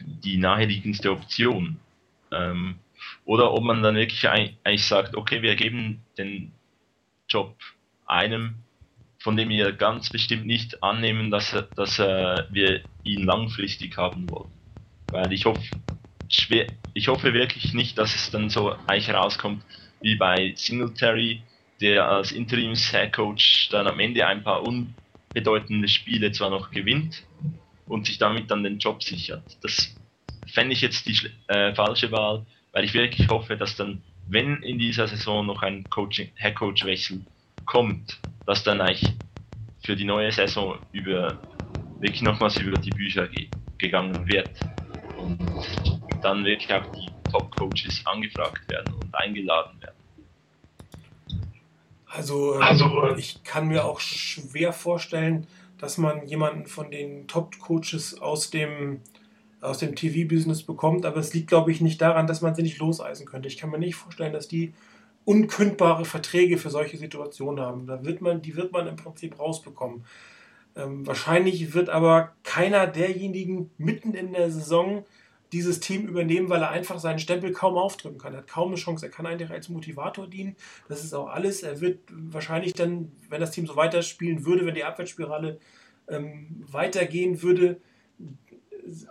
[0.00, 1.78] die naheliegendste Option.
[2.32, 2.76] Ähm,
[3.24, 6.52] oder ob man dann wirklich eigentlich sagt, okay, wir geben den
[7.28, 7.56] Job
[8.06, 8.56] einem,
[9.18, 14.50] von dem wir ganz bestimmt nicht annehmen, dass, dass äh, wir ihn langfristig haben wollen.
[15.08, 15.62] Weil ich hoffe,
[16.28, 19.62] schwer, ich hoffe wirklich nicht, dass es dann so eigentlich rauskommt
[20.00, 21.42] wie bei Singletary,
[21.80, 24.66] der als Interims-Headcoach dann am Ende ein paar
[25.30, 27.24] unbedeutende Spiele zwar noch gewinnt
[27.86, 29.44] und sich damit dann den Job sichert.
[29.62, 29.94] Das
[30.52, 31.16] fände ich jetzt die
[31.48, 35.84] äh, falsche Wahl, weil ich wirklich hoffe, dass dann, wenn in dieser Saison noch ein
[36.34, 37.24] Headcoach-Wechsel
[37.64, 39.12] kommt, dass dann eigentlich
[39.84, 41.40] für die neue Saison über
[42.00, 44.50] wirklich nochmals über die Bücher ge gegangen wird
[45.16, 45.40] und
[46.20, 49.99] dann wirklich auch die Top-Coaches angefragt werden und eingeladen werden.
[52.10, 55.46] Also, ähm, also, ich kann mir auch schwer vorstellen,
[55.78, 59.00] dass man jemanden von den Top-Coaches aus dem,
[59.60, 62.78] aus dem TV-Business bekommt, aber es liegt, glaube ich, nicht daran, dass man sie nicht
[62.78, 63.48] loseisen könnte.
[63.48, 64.74] Ich kann mir nicht vorstellen, dass die
[65.24, 67.86] unkündbare Verträge für solche Situationen haben.
[67.86, 70.04] Da wird man, die wird man im Prinzip rausbekommen.
[70.76, 75.04] Ähm, wahrscheinlich wird aber keiner derjenigen mitten in der Saison
[75.52, 78.34] dieses Team übernehmen, weil er einfach seinen Stempel kaum aufdrücken kann.
[78.34, 79.06] Er hat kaum eine Chance.
[79.06, 80.56] Er kann eigentlich als Motivator dienen.
[80.88, 81.62] Das ist auch alles.
[81.62, 85.58] Er wird wahrscheinlich dann, wenn das Team so weiterspielen würde, wenn die Abwärtsspirale
[86.08, 87.80] ähm, weitergehen würde,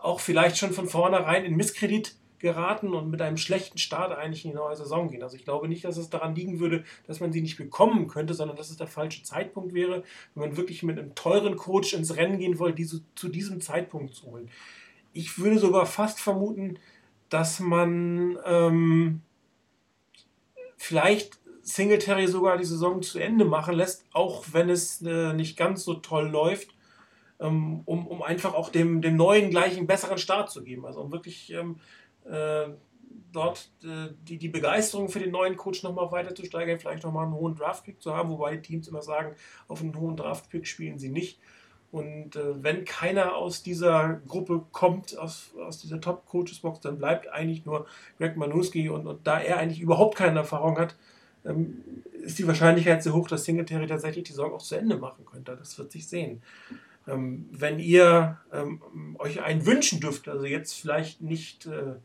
[0.02, 4.52] auch vielleicht schon von vornherein in Misskredit geraten und mit einem schlechten Start eigentlich in
[4.52, 5.24] die neue Saison gehen.
[5.24, 8.34] Also ich glaube nicht, dass es daran liegen würde, dass man sie nicht bekommen könnte,
[8.34, 12.16] sondern dass es der falsche Zeitpunkt wäre, wenn man wirklich mit einem teuren Coach ins
[12.16, 14.50] Rennen gehen wollte, diese zu diesem Zeitpunkt zu holen
[15.14, 16.80] ich würde sogar fast vermuten,
[17.30, 19.22] dass man ähm,
[20.78, 25.84] vielleicht Singletary sogar die Saison zu Ende machen lässt, auch wenn es äh, nicht ganz
[25.84, 26.76] so toll läuft,
[27.40, 30.86] ähm, um, um einfach auch dem, dem neuen gleich einen besseren Start zu geben.
[30.86, 31.80] Also um wirklich ähm,
[32.26, 32.70] äh,
[33.32, 37.26] dort äh, die, die Begeisterung für den neuen Coach nochmal weiter zu steigern, vielleicht nochmal
[37.26, 39.36] einen hohen Draftpick zu haben, wobei die Teams immer sagen,
[39.68, 41.40] auf einen hohen Draftpick spielen sie nicht.
[41.92, 47.66] Und äh, wenn keiner aus dieser Gruppe kommt, aus, aus dieser Top-Coaches-Box, dann bleibt eigentlich
[47.66, 48.90] nur Greg Manuski.
[48.90, 50.96] Und, und da er eigentlich überhaupt keine Erfahrung hat,
[51.46, 51.84] ähm,
[52.22, 55.56] ist die Wahrscheinlichkeit sehr hoch, dass Singletary tatsächlich die Saison auch zu Ende machen könnte.
[55.56, 56.44] Das wird sich sehen.
[57.08, 58.82] Ähm, wenn ihr ähm,
[59.18, 61.96] euch einen wünschen dürft, also jetzt vielleicht nicht äh,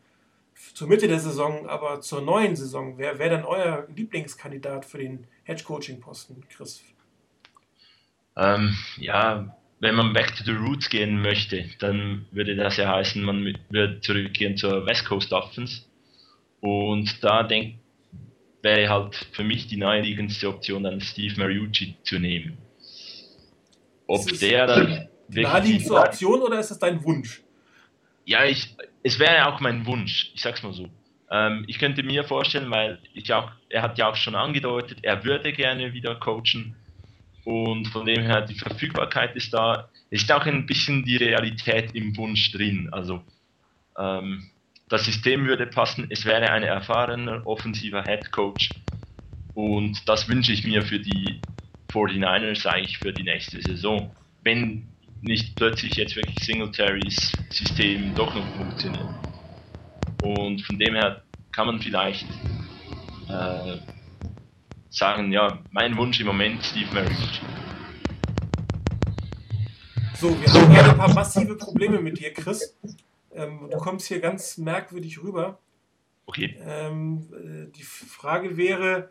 [0.72, 5.26] zur Mitte der Saison, aber zur neuen Saison, wer wäre dann euer Lieblingskandidat für den
[5.42, 6.82] Hedge-Coaching-Posten, Chris?
[8.36, 13.22] Ähm, ja, wenn man back to the roots gehen möchte, dann würde das ja heißen,
[13.22, 15.82] man würde zurückgehen zur West Coast Offense.
[16.60, 17.76] Und da denk,
[18.62, 22.56] wäre halt für mich die naheliegendste Option, dann Steve Mariucci zu nehmen.
[24.06, 25.08] Ob der dann.
[25.28, 27.42] Die naheliegendste Option oder ist das dein Wunsch?
[28.26, 30.88] Ja, ich, es wäre auch mein Wunsch, ich sag's mal so.
[31.30, 35.24] Ähm, ich könnte mir vorstellen, weil ich auch, er hat ja auch schon angedeutet, er
[35.24, 36.76] würde gerne wieder coachen
[37.44, 39.88] und von dem her, die Verfügbarkeit ist da.
[40.10, 42.88] Ist auch ein bisschen die Realität im Wunsch drin.
[42.92, 43.22] Also
[43.98, 44.50] ähm,
[44.88, 46.06] das System würde passen.
[46.10, 48.70] Es wäre ein erfahrener, offensiver Head Coach.
[49.54, 51.40] Und das wünsche ich mir für die
[51.92, 54.10] 49ers eigentlich für die nächste Saison.
[54.42, 54.88] Wenn
[55.20, 59.08] nicht plötzlich jetzt wirklich Singletaries System doch noch funktioniert.
[60.20, 62.26] Und von dem her kann man vielleicht
[63.28, 63.76] äh,
[64.94, 67.40] sagen, ja, mein Wunsch im Moment Steve Mariucci.
[70.20, 72.76] So, wir haben gerade ein paar massive Probleme mit dir, Chris.
[73.34, 75.58] Ähm, du kommst hier ganz merkwürdig rüber.
[76.26, 76.56] Okay.
[76.64, 79.10] Ähm, äh, die Frage wäre,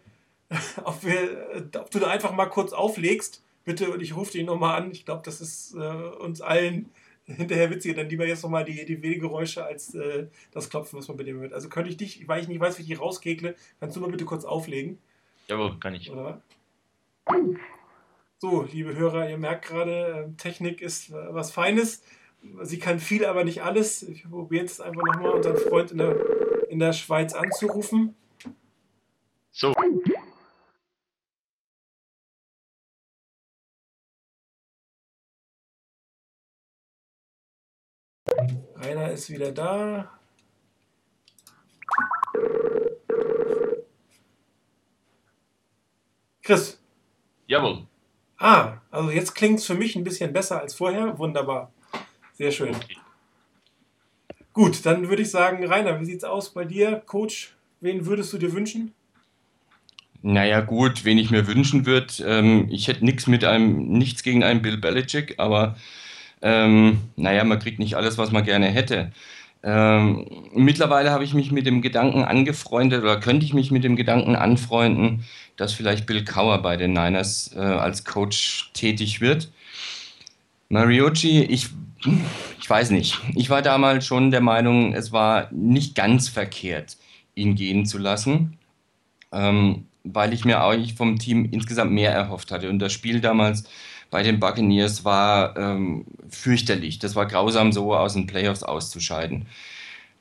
[0.86, 4.82] ob, wir, ob du da einfach mal kurz auflegst, bitte, und ich rufe dich nochmal
[4.82, 4.92] an.
[4.92, 6.90] Ich glaube, das ist äh, uns allen
[7.26, 11.18] hinterher witziger, dann lieber jetzt nochmal die, die Wehgeräusche als äh, das Klopfen, was man
[11.18, 11.52] bei dir hört.
[11.52, 14.10] Also könnte ich dich, weil ich nicht weiß, wie ich die rauskegle, kannst du mal
[14.10, 14.98] bitte kurz auflegen?
[15.48, 16.10] Jawohl, kann ich.
[16.10, 16.42] Oder?
[18.38, 22.04] So, liebe Hörer, ihr merkt gerade, ähm, Technik ist äh, was Feines.
[22.62, 24.04] Sie kann viel, aber nicht alles.
[24.04, 28.16] Ich probiere jetzt einfach nochmal unseren Freund in der, in der Schweiz anzurufen.
[29.52, 29.74] So.
[38.76, 40.20] Rainer ist wieder da.
[46.44, 46.78] Chris.
[47.48, 47.88] Jawohl.
[48.38, 51.18] Ah, also jetzt klingt es für mich ein bisschen besser als vorher.
[51.18, 51.72] Wunderbar.
[52.34, 52.76] Sehr schön.
[54.52, 57.02] Gut, dann würde ich sagen, Rainer, wie sieht es aus bei dir?
[57.06, 58.94] Coach, wen würdest du dir wünschen?
[60.22, 64.44] Naja, gut, wen ich mir wünschen würde, ähm, ich hätte nichts mit einem, nichts gegen
[64.44, 65.76] einen Bill Belichick, aber
[66.42, 69.12] ähm, naja, man kriegt nicht alles, was man gerne hätte.
[69.66, 73.96] Ähm, mittlerweile habe ich mich mit dem Gedanken angefreundet oder könnte ich mich mit dem
[73.96, 75.24] Gedanken anfreunden,
[75.56, 79.52] dass vielleicht Bill Cower bei den Niners äh, als Coach tätig wird.
[80.68, 81.70] Mariucci, ich,
[82.60, 83.20] ich weiß nicht.
[83.36, 86.98] Ich war damals schon der Meinung, es war nicht ganz verkehrt,
[87.36, 88.58] ihn gehen zu lassen,
[89.32, 92.70] ähm, weil ich mir eigentlich vom Team insgesamt mehr erhofft hatte.
[92.70, 93.64] Und das Spiel damals
[94.14, 97.00] bei den Buccaneers war ähm, fürchterlich.
[97.00, 99.48] Das war grausam, so aus den Playoffs auszuscheiden.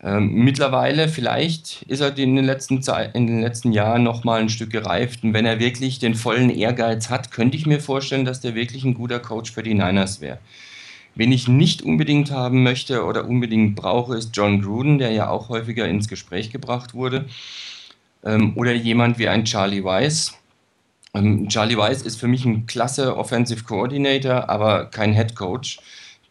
[0.02, 4.40] Ähm, mittlerweile, vielleicht ist er in den letzten, Zeit, in den letzten Jahren noch mal
[4.40, 5.24] ein Stück gereift.
[5.24, 8.82] Und wenn er wirklich den vollen Ehrgeiz hat, könnte ich mir vorstellen, dass der wirklich
[8.84, 10.38] ein guter Coach für die Niners wäre.
[11.14, 15.50] Wen ich nicht unbedingt haben möchte oder unbedingt brauche, ist John Gruden, der ja auch
[15.50, 17.26] häufiger ins Gespräch gebracht wurde.
[18.24, 20.38] Ähm, oder jemand wie ein Charlie Weiss
[21.14, 25.78] ähm, Charlie Weiss ist für mich ein klasse Offensive Coordinator, aber kein Head Coach.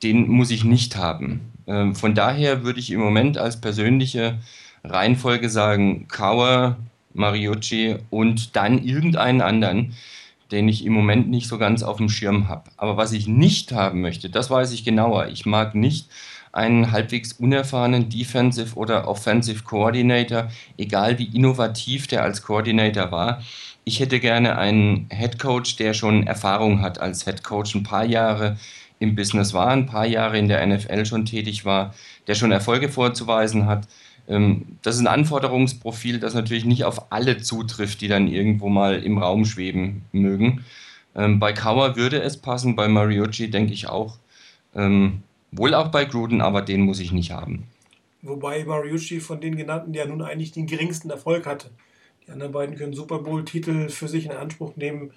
[0.04, 1.52] Den muss ich nicht haben.
[1.68, 4.40] Ähm, von daher würde ich im Moment als persönliche
[4.84, 6.78] Reihenfolge sagen, Kauer,
[7.14, 9.94] Mariucci und dann irgendeinen anderen,
[10.52, 12.72] den ich im Moment nicht so ganz auf dem Schirm habe.
[12.78, 15.28] Aber was ich nicht haben möchte, das weiß ich genauer.
[15.28, 16.10] Ich mag nicht
[16.52, 23.42] einen halbwegs unerfahrenen Defensive oder Offensive Coordinator, egal wie innovativ der als Coordinator war
[23.84, 28.06] ich hätte gerne einen Head Coach, der schon Erfahrung hat als Head Coach, ein paar
[28.06, 28.58] Jahre
[29.00, 31.94] im Business war, ein paar Jahre in der NFL schon tätig war,
[32.28, 33.88] der schon Erfolge vorzuweisen hat.
[34.28, 39.04] Ähm, das ist ein Anforderungsprofil, das natürlich nicht auf alle zutrifft, die dann irgendwo mal
[39.04, 40.64] im Raum schweben mögen.
[41.16, 44.18] Ähm, bei Kauer würde es passen, bei Mariucci denke ich auch.
[44.76, 47.68] Ähm, wohl auch bei Gruden, aber den muss ich nicht haben.
[48.22, 51.72] Wobei Mariucci von den genannten ja nun eigentlich den geringsten Erfolg hatte.
[52.28, 55.12] Die anderen beiden können Super Bowl-Titel für sich in Anspruch nehmen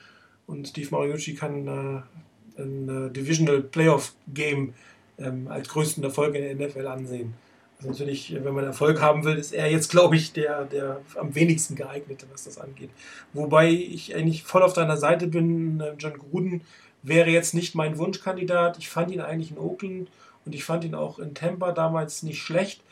[0.46, 4.74] und Steve Mariucci kann äh, ein äh, Divisional Playoff Game
[5.18, 7.34] ähm, als größten Erfolg in der NFL ansehen.
[7.78, 11.34] Also natürlich, wenn man Erfolg haben will, ist er jetzt, glaube ich, der, der am
[11.34, 12.90] wenigsten geeignete, was das angeht.
[13.32, 15.80] Wobei ich eigentlich voll auf deiner Seite bin.
[15.80, 16.62] Äh, John Gruden
[17.02, 18.78] wäre jetzt nicht mein Wunschkandidat.
[18.78, 20.08] Ich fand ihn eigentlich in Oakland
[20.44, 22.82] und ich fand ihn auch in Tampa damals nicht schlecht.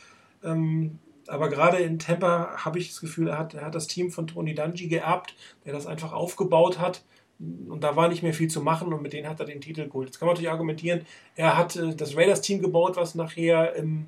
[0.45, 0.99] Ähm,
[1.29, 4.27] aber gerade in Tampa habe ich das Gefühl, er hat, er hat das Team von
[4.27, 7.03] Tony Dungy geerbt, der das einfach aufgebaut hat.
[7.39, 9.87] Und da war nicht mehr viel zu machen und mit denen hat er den Titel
[9.87, 10.09] geholt.
[10.09, 14.07] Jetzt kann man natürlich argumentieren, er hat äh, das Raiders-Team gebaut, was nachher im,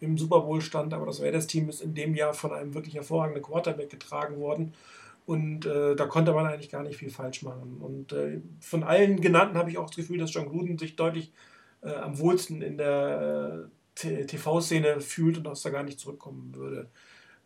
[0.00, 3.42] im Super Bowl stand, aber das Raiders-Team ist in dem Jahr von einem wirklich hervorragenden
[3.42, 4.74] Quarterback getragen worden.
[5.24, 7.78] Und äh, da konnte man eigentlich gar nicht viel falsch machen.
[7.80, 11.32] Und äh, von allen genannten habe ich auch das Gefühl, dass John Gruden sich deutlich
[11.82, 16.90] äh, am wohlsten in der äh, TV-Szene fühlt und aus da gar nicht zurückkommen würde.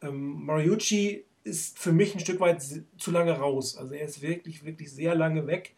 [0.03, 2.63] Ähm, Mariucci ist für mich ein Stück weit
[2.99, 3.77] zu lange raus.
[3.77, 5.75] Also er ist wirklich, wirklich sehr lange weg.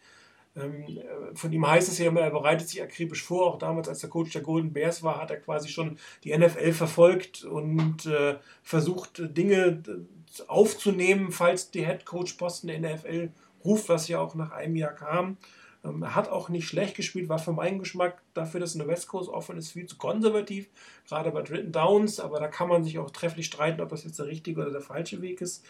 [0.55, 0.99] Ähm,
[1.35, 3.47] von ihm heißt es ja immer, er bereitet sich akribisch vor.
[3.47, 6.73] Auch damals, als der Coach der Golden Bears war, hat er quasi schon die NFL
[6.73, 13.31] verfolgt und äh, versucht, Dinge äh, aufzunehmen, falls die Head Coach Posten der NFL
[13.63, 15.37] ruft, was ja auch nach einem Jahr kam.
[15.83, 19.07] Ähm, er hat auch nicht schlecht gespielt, war für meinen Geschmack dafür, dass eine West
[19.07, 20.67] Coast Offense ist, viel zu konservativ,
[21.07, 24.19] gerade bei Dritten Downs, aber da kann man sich auch trefflich streiten, ob das jetzt
[24.19, 25.65] der richtige oder der falsche Weg ist.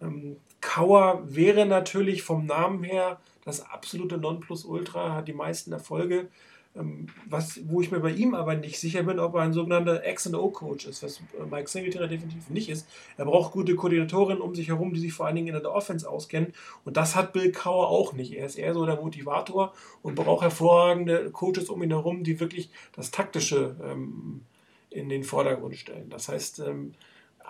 [0.00, 6.28] Ähm, Kauer wäre natürlich vom Namen her das absolute Nonplusultra, hat die meisten Erfolge.
[6.76, 10.06] Ähm, was, wo ich mir bei ihm aber nicht sicher bin, ob er ein sogenannter
[10.06, 12.88] X&O-Coach ist, was äh, Mike Singletary definitiv nicht ist.
[13.16, 16.08] Er braucht gute Koordinatoren um sich herum, die sich vor allen Dingen in der Offense
[16.08, 16.52] auskennen.
[16.84, 18.34] Und das hat Bill Kauer auch nicht.
[18.34, 22.70] Er ist eher so der Motivator und braucht hervorragende Coaches um ihn herum, die wirklich
[22.94, 24.42] das Taktische ähm,
[24.90, 26.08] in den Vordergrund stellen.
[26.08, 26.94] Das heißt, ähm,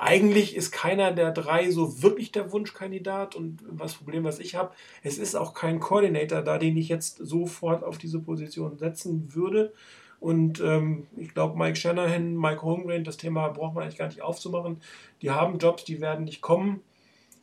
[0.00, 4.72] eigentlich ist keiner der drei so wirklich der Wunschkandidat und das Problem, was ich habe,
[5.02, 9.74] es ist auch kein Coordinator da, den ich jetzt sofort auf diese Position setzen würde.
[10.18, 14.22] Und ähm, ich glaube, Mike Shanahan, Mike Holmgren, das Thema braucht man eigentlich gar nicht
[14.22, 14.80] aufzumachen.
[15.20, 16.80] Die haben Jobs, die werden nicht kommen.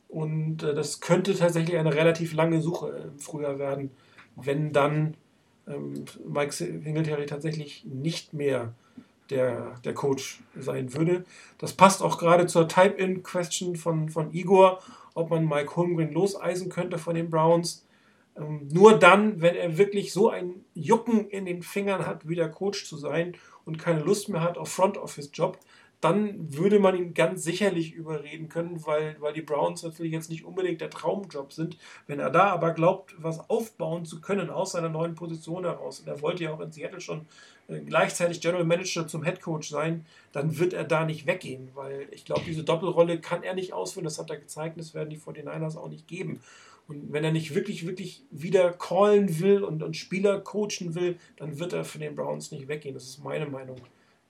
[0.08, 3.90] Und äh, das könnte tatsächlich eine relativ lange Suche im Frühjahr werden,
[4.34, 5.16] wenn dann
[5.68, 8.74] ähm, Mike Singletary tatsächlich nicht mehr
[9.30, 11.24] der, der Coach sein würde.
[11.58, 14.80] Das passt auch gerade zur Type-In-Question von, von Igor,
[15.14, 17.86] ob man Mike Holmgren loseisen könnte von den Browns.
[18.36, 22.86] Ähm, nur dann, wenn er wirklich so ein Jucken in den Fingern hat, wieder Coach
[22.86, 25.58] zu sein und keine Lust mehr hat auf Front Office Job,
[26.00, 30.44] dann würde man ihn ganz sicherlich überreden können, weil, weil die Browns natürlich jetzt nicht
[30.44, 31.76] unbedingt der Traumjob sind.
[32.06, 36.06] Wenn er da aber glaubt, was aufbauen zu können aus seiner neuen Position heraus, und
[36.06, 37.26] er wollte ja auch in Seattle schon
[37.68, 42.24] gleichzeitig General Manager zum Head Coach sein, dann wird er da nicht weggehen, weil ich
[42.24, 45.76] glaube, diese Doppelrolle kann er nicht ausführen, das hat er gezeigt, das werden die 49ers
[45.76, 46.40] auch nicht geben.
[46.86, 51.58] Und wenn er nicht wirklich, wirklich wieder callen will und, und Spieler coachen will, dann
[51.58, 52.94] wird er von den Browns nicht weggehen.
[52.94, 53.76] Das ist meine Meinung.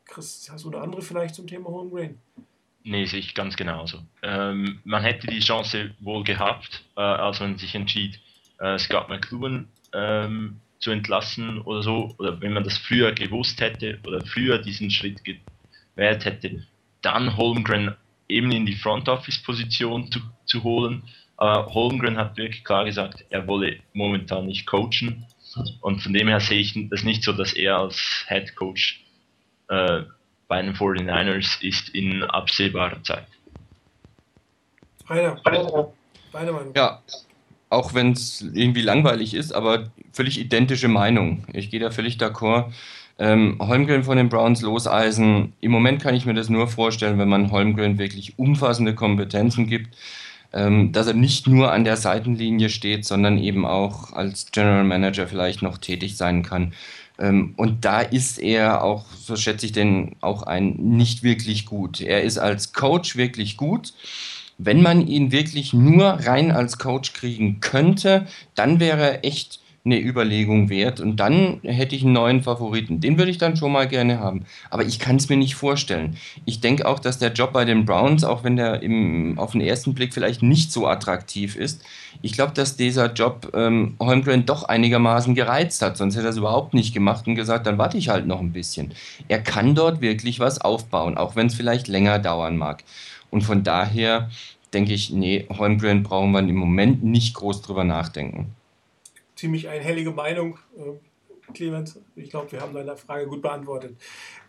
[0.04, 2.18] Chris, hast du eine andere vielleicht zum Thema Homegrain?
[2.82, 3.98] Nee, sehe ich ganz genauso.
[4.22, 8.18] Ähm, man hätte die Chance wohl gehabt, äh, als man sich entschied,
[8.58, 13.98] äh, Scott McLuhan ähm, zu entlassen oder so, oder wenn man das früher gewusst hätte
[14.06, 16.66] oder früher diesen Schritt gewählt hätte,
[17.02, 17.96] dann Holmgren
[18.28, 21.02] eben in die Front Office Position zu, zu holen.
[21.36, 25.26] Aber Holmgren hat wirklich klar gesagt, er wolle momentan nicht coachen.
[25.80, 29.04] Und von dem her sehe ich das nicht so, dass er als Head Coach
[29.68, 30.02] äh,
[30.46, 33.26] bei den 49ers ist in absehbarer Zeit.
[35.08, 35.40] Rainer,
[36.32, 36.74] deine Meinung.
[36.74, 37.02] Ja,
[37.70, 41.44] auch wenn es irgendwie langweilig ist, aber völlig identische Meinung.
[41.52, 42.66] Ich gehe da völlig d'accord.
[43.18, 45.52] Ähm, Holmgren von den Browns loseisen.
[45.60, 49.96] Im Moment kann ich mir das nur vorstellen, wenn man Holmgren wirklich umfassende Kompetenzen gibt,
[50.52, 55.26] ähm, dass er nicht nur an der Seitenlinie steht, sondern eben auch als General Manager
[55.26, 56.72] vielleicht noch tätig sein kann.
[57.18, 62.00] Ähm, und da ist er auch, so schätze ich den auch ein, nicht wirklich gut.
[62.00, 63.92] Er ist als Coach wirklich gut.
[64.58, 70.00] Wenn man ihn wirklich nur rein als Coach kriegen könnte, dann wäre er echt eine
[70.00, 73.00] Überlegung wert und dann hätte ich einen neuen Favoriten.
[73.00, 74.44] Den würde ich dann schon mal gerne haben.
[74.68, 76.16] Aber ich kann es mir nicht vorstellen.
[76.44, 79.60] Ich denke auch, dass der Job bei den Browns, auch wenn der im, auf den
[79.60, 81.82] ersten Blick vielleicht nicht so attraktiv ist,
[82.20, 85.96] ich glaube, dass dieser Job ähm, Holmgren doch einigermaßen gereizt hat.
[85.96, 88.52] Sonst hätte er es überhaupt nicht gemacht und gesagt, dann warte ich halt noch ein
[88.52, 88.92] bisschen.
[89.28, 92.82] Er kann dort wirklich was aufbauen, auch wenn es vielleicht länger dauern mag.
[93.30, 94.30] Und von daher
[94.72, 98.54] denke ich, nee, Holmgren brauchen wir im Moment nicht groß drüber nachdenken
[99.38, 100.58] ziemlich einhellige Meinung.
[100.76, 100.98] Ähm,
[101.54, 103.96] Clemens, ich glaube, wir haben deine Frage gut beantwortet.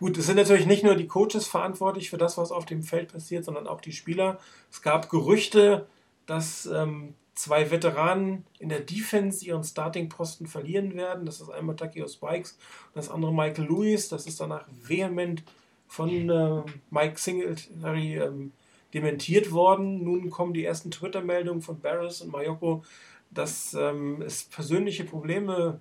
[0.00, 3.12] Gut, es sind natürlich nicht nur die Coaches verantwortlich für das, was auf dem Feld
[3.12, 4.38] passiert, sondern auch die Spieler.
[4.70, 5.86] Es gab Gerüchte,
[6.26, 11.24] dass ähm, zwei Veteranen in der Defense ihren Starting-Posten verlieren werden.
[11.24, 12.58] Das ist einmal Takeo Spikes
[12.88, 14.10] und das andere Michael Lewis.
[14.10, 15.42] Das ist danach vehement
[15.88, 18.52] von äh, Mike Singletary ähm,
[18.94, 20.04] dementiert worden.
[20.04, 22.84] Nun kommen die ersten Twitter-Meldungen von Barris und Mayoko,
[23.30, 25.80] dass ähm, es persönliche Probleme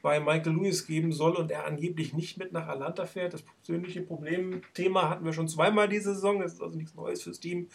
[0.00, 3.34] bei Michael Lewis geben soll und er angeblich nicht mit nach Atlanta fährt.
[3.34, 6.40] Das persönliche Problemthema hatten wir schon zweimal diese Saison.
[6.40, 7.68] Das ist also nichts Neues fürs Team.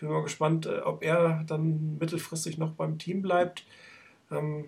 [0.00, 3.66] Bin mal gespannt, äh, ob er dann mittelfristig noch beim Team bleibt.
[4.30, 4.66] Ähm,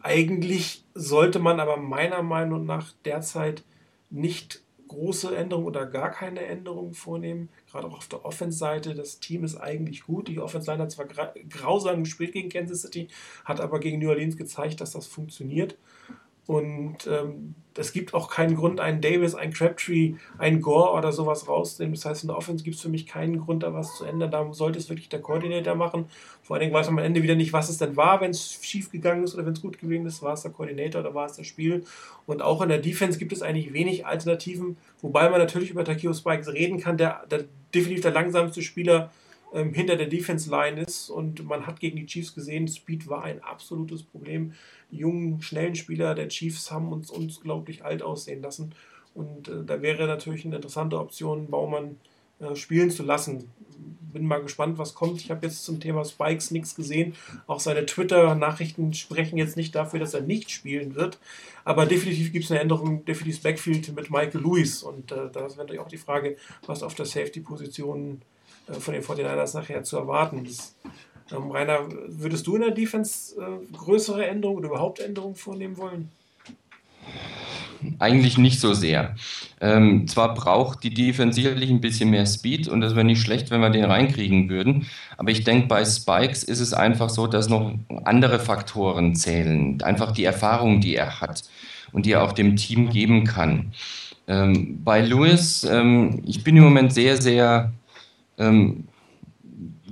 [0.00, 3.64] eigentlich sollte man aber meiner Meinung nach derzeit
[4.10, 7.48] nicht große Änderungen oder gar keine Änderungen vornehmen.
[7.76, 8.94] Gerade auch auf der Offense-Seite.
[8.94, 10.28] Das Team ist eigentlich gut.
[10.28, 13.08] Die Offense-Line hat zwar grausam gespielt gegen Kansas City,
[13.44, 15.76] hat aber gegen New Orleans gezeigt, dass das funktioniert.
[16.46, 21.48] Und ähm, es gibt auch keinen Grund, einen Davis, einen Crabtree, einen Gore oder sowas
[21.48, 21.94] rauszunehmen.
[21.94, 24.30] Das heißt, in der Offense gibt es für mich keinen Grund, da was zu ändern.
[24.30, 26.06] Da sollte es wirklich der Koordinator machen.
[26.42, 28.58] Vor allen Dingen weiß man am Ende wieder nicht, was es denn war, wenn es
[28.62, 30.22] schief gegangen ist oder wenn es gut gewesen ist.
[30.22, 31.84] War es der Koordinator oder war es das Spiel?
[32.26, 36.12] Und auch in der Defense gibt es eigentlich wenig Alternativen, wobei man natürlich über Takio
[36.14, 37.44] Spikes reden kann, der, der
[37.74, 39.10] definitiv der langsamste Spieler
[39.52, 41.10] ähm, hinter der Defense-Line ist.
[41.10, 44.52] Und man hat gegen die Chiefs gesehen, Speed war ein absolutes Problem
[44.90, 48.74] jungen, schnellen Spieler der Chiefs haben uns unglaublich alt aussehen lassen.
[49.14, 51.96] Und äh, da wäre natürlich eine interessante Option, Baumann
[52.38, 53.50] äh, spielen zu lassen.
[54.12, 55.20] Bin mal gespannt, was kommt.
[55.20, 57.14] Ich habe jetzt zum Thema Spikes nichts gesehen.
[57.46, 61.18] Auch seine Twitter-Nachrichten sprechen jetzt nicht dafür, dass er nicht spielen wird.
[61.64, 64.82] Aber definitiv gibt es eine Änderung, definitiv Backfield mit Michael Lewis.
[64.82, 68.22] Und äh, da ist natürlich auch die Frage, was auf der Safety-Position
[68.68, 70.75] äh, von den 49ers nachher zu erwarten ist.
[71.32, 76.10] Ähm, Rainer, würdest du in der Defense äh, größere Änderungen oder überhaupt Änderungen vornehmen wollen?
[77.98, 79.14] Eigentlich nicht so sehr.
[79.60, 83.50] Ähm, zwar braucht die Defense sicherlich ein bisschen mehr Speed und das wäre nicht schlecht,
[83.50, 84.86] wenn wir den reinkriegen würden.
[85.16, 87.74] Aber ich denke, bei Spikes ist es einfach so, dass noch
[88.04, 89.80] andere Faktoren zählen.
[89.82, 91.44] Einfach die Erfahrung, die er hat
[91.92, 93.72] und die er auch dem Team geben kann.
[94.28, 97.72] Ähm, bei Lewis, ähm, ich bin im Moment sehr, sehr
[98.38, 98.88] ähm,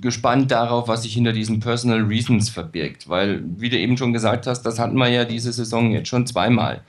[0.04, 4.46] gespannt darauf, was sich hinter diesen Personal Reasons verbirgt, weil, wie du eben schon gesagt
[4.46, 6.82] hast, das hatten wir ja diese Saison jetzt schon zweimal.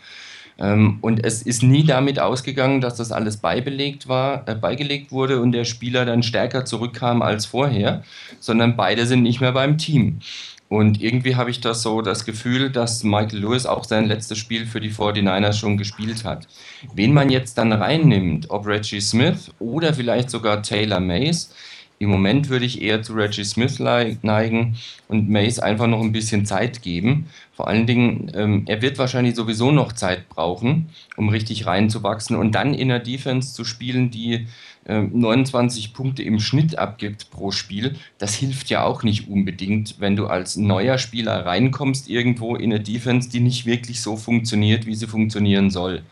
[0.58, 5.42] Ähm, und es ist nie damit ausgegangen, dass das alles beibelegt war, äh, beigelegt wurde
[5.42, 8.04] und der Spieler dann stärker zurückkam als vorher,
[8.40, 10.20] sondern beide sind nicht mehr beim Team.
[10.68, 14.66] Und irgendwie habe ich das so das Gefühl, dass Michael Lewis auch sein letztes Spiel
[14.66, 16.48] für die 49ers schon gespielt hat.
[16.94, 21.54] Wen man jetzt dann reinnimmt, ob Reggie Smith oder vielleicht sogar Taylor Mays,
[21.98, 24.76] im Moment würde ich eher zu Reggie Smith neigen
[25.08, 27.28] und Mays einfach noch ein bisschen Zeit geben.
[27.54, 32.54] Vor allen Dingen, ähm, er wird wahrscheinlich sowieso noch Zeit brauchen, um richtig reinzuwachsen und
[32.54, 34.48] dann in der Defense zu spielen, die
[34.86, 37.96] äh, 29 Punkte im Schnitt abgibt pro Spiel.
[38.18, 42.82] Das hilft ja auch nicht unbedingt, wenn du als neuer Spieler reinkommst irgendwo in eine
[42.82, 46.04] Defense, die nicht wirklich so funktioniert, wie sie funktionieren soll.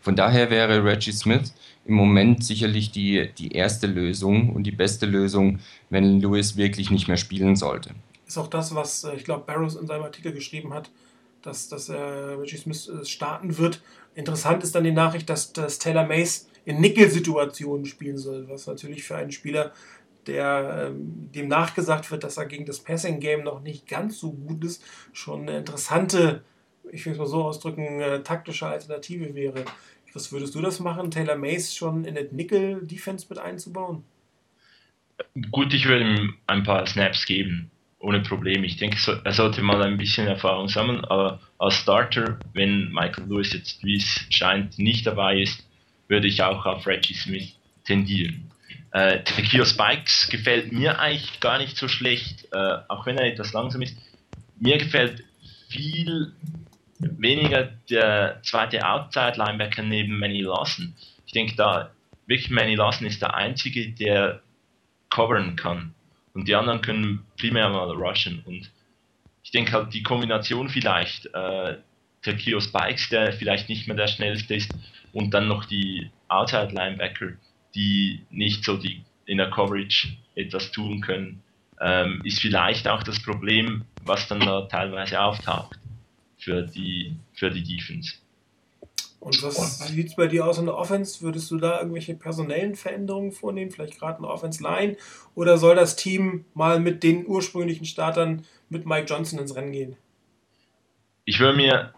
[0.00, 1.54] Von daher wäre Reggie Smith
[1.86, 5.60] im Moment sicherlich die, die erste Lösung und die beste Lösung,
[5.90, 7.90] wenn Lewis wirklich nicht mehr spielen sollte.
[8.26, 10.90] Ist auch das, was äh, ich glaube Barrows in seinem Artikel geschrieben hat,
[11.42, 13.82] dass, dass äh, Reggie Smith äh, starten wird.
[14.14, 19.04] Interessant ist dann die Nachricht, dass, dass Taylor Mays in Nickel-Situationen spielen soll, was natürlich
[19.04, 19.72] für einen Spieler,
[20.26, 24.64] der ähm, dem nachgesagt wird, dass er gegen das Passing-Game noch nicht ganz so gut
[24.64, 24.82] ist,
[25.12, 26.42] schon eine interessante,
[26.90, 29.64] ich will es mal so ausdrücken, äh, taktische Alternative wäre.
[30.14, 34.04] Was würdest du das machen, Taylor Mays schon in den Nickel-Defense mit einzubauen?
[35.50, 38.62] Gut, ich würde ihm ein paar Snaps geben, ohne Problem.
[38.62, 43.52] Ich denke, er sollte mal ein bisschen Erfahrung sammeln, aber als Starter, wenn Michael Lewis
[43.52, 45.66] jetzt, wie es scheint, nicht dabei ist,
[46.06, 47.52] würde ich auch auf Reggie Smith
[47.84, 48.50] tendieren.
[48.92, 53.52] Äh, Tekio Spikes gefällt mir eigentlich gar nicht so schlecht, äh, auch wenn er etwas
[53.52, 53.96] langsam ist.
[54.60, 55.24] Mir gefällt
[55.68, 56.32] viel
[57.18, 60.94] weniger der zweite Outside-Linebacker neben Manny Lawson.
[61.26, 61.90] Ich denke da,
[62.26, 64.40] wirklich Manny Lawson ist der Einzige, der
[65.10, 65.94] covern kann.
[66.32, 68.42] Und die anderen können primär mal rushen.
[68.44, 68.70] Und
[69.42, 71.76] ich denke halt die Kombination vielleicht, äh,
[72.24, 74.74] der Kio Spikes, der vielleicht nicht mehr der schnellste ist,
[75.12, 77.34] und dann noch die Outside-Linebacker,
[77.74, 81.42] die nicht so die in der Coverage etwas tun können,
[81.80, 85.78] ähm, ist vielleicht auch das Problem, was dann da teilweise auftaucht
[86.44, 88.14] für die, für die Defense.
[89.18, 91.22] Und was sieht es bei dir aus in der Offense?
[91.22, 93.70] Würdest du da irgendwelche personellen Veränderungen vornehmen?
[93.70, 94.98] Vielleicht gerade eine Offense-Line?
[95.34, 99.96] Oder soll das Team mal mit den ursprünglichen Startern mit Mike Johnson ins Rennen gehen?
[101.24, 101.94] Ich würde mir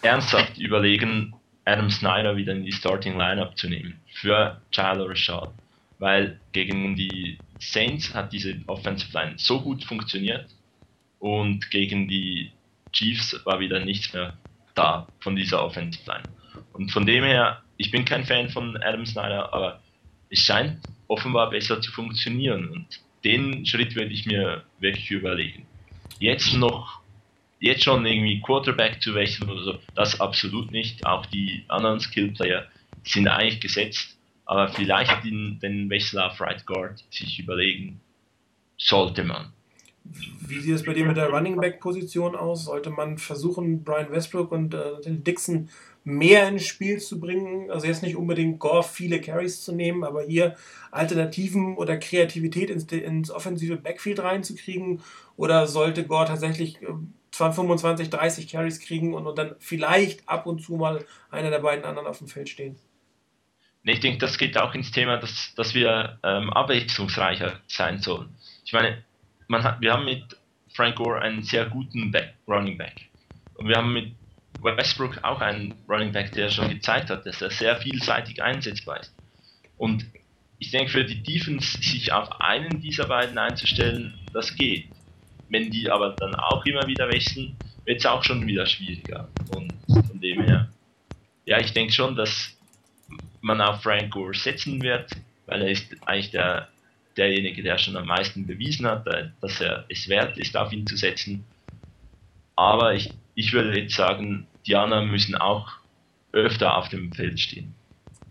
[0.00, 1.34] ernsthaft überlegen,
[1.66, 5.52] Adam Snyder wieder in die Starting Lineup zu nehmen für Tyler Rashad.
[5.98, 10.46] Weil gegen die Saints hat diese Offensive Line so gut funktioniert
[11.18, 12.50] und gegen die
[12.92, 14.36] Chiefs war wieder nichts mehr
[14.74, 16.24] da von dieser Offensive Line.
[16.72, 19.80] Und von dem her, ich bin kein Fan von Adam Snyder, aber
[20.30, 20.78] es scheint
[21.08, 22.86] offenbar besser zu funktionieren und
[23.24, 25.66] den Schritt werde ich mir wirklich überlegen.
[26.18, 27.00] Jetzt noch,
[27.60, 31.04] jetzt schon irgendwie Quarterback zu wechseln oder so, das absolut nicht.
[31.06, 32.66] Auch die anderen Skillplayer
[33.04, 38.00] sind eigentlich gesetzt, aber vielleicht den, den Wechsel auf Right Guard sich überlegen
[38.76, 39.52] sollte man.
[40.04, 42.64] Wie sieht es bei dir mit der Running Back Position aus?
[42.64, 45.68] Sollte man versuchen, Brian Westbrook und äh, Dixon
[46.04, 47.70] mehr ins Spiel zu bringen?
[47.70, 50.56] Also jetzt nicht unbedingt Gore viele Carries zu nehmen, aber hier
[50.90, 55.00] Alternativen oder Kreativität ins, ins offensive Backfield reinzukriegen?
[55.36, 56.86] Oder sollte Gore tatsächlich äh,
[57.32, 61.84] 25, 30 Carries kriegen und, und dann vielleicht ab und zu mal einer der beiden
[61.84, 62.76] anderen auf dem Feld stehen?
[63.84, 68.28] Ich denke, das geht auch ins Thema, dass, dass wir ähm, abwechslungsreicher sein sollen.
[68.64, 69.02] Ich meine,
[69.52, 70.24] man hat, wir haben mit
[70.74, 73.10] Frank Gore einen sehr guten Back, Running Back.
[73.54, 74.14] Und wir haben mit
[74.62, 79.14] Westbrook auch einen Running Back, der schon gezeigt hat, dass er sehr vielseitig einsetzbar ist.
[79.76, 80.06] Und
[80.58, 84.88] ich denke, für die Defense sich auf einen dieser beiden einzustellen, das geht.
[85.50, 89.28] Wenn die aber dann auch immer wieder wechseln, wird es auch schon wieder schwieriger.
[89.54, 90.70] Und von dem her,
[91.44, 92.56] ja, ich denke schon, dass
[93.42, 95.10] man auf Frank Gore setzen wird,
[95.44, 96.71] weil er ist eigentlich der
[97.16, 100.86] derjenige, der schon am meisten bewiesen hat, äh, dass er es wert ist, auf ihn
[100.86, 101.44] zu setzen.
[102.56, 105.72] Aber ich, ich würde jetzt sagen, anderen müssen auch
[106.32, 107.74] öfter auf dem Feld stehen.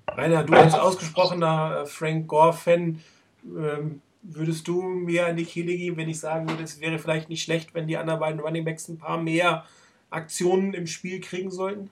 [0.08, 3.00] Rainer, du als ausgesprochener äh, Frank Gore-Fan,
[3.46, 7.30] ähm, würdest du mir an die Kehle gehen, wenn ich sagen würde, es wäre vielleicht
[7.30, 9.66] nicht schlecht, wenn die anderen beiden Runningbacks ein paar mehr
[10.10, 11.90] Aktionen im Spiel kriegen sollten?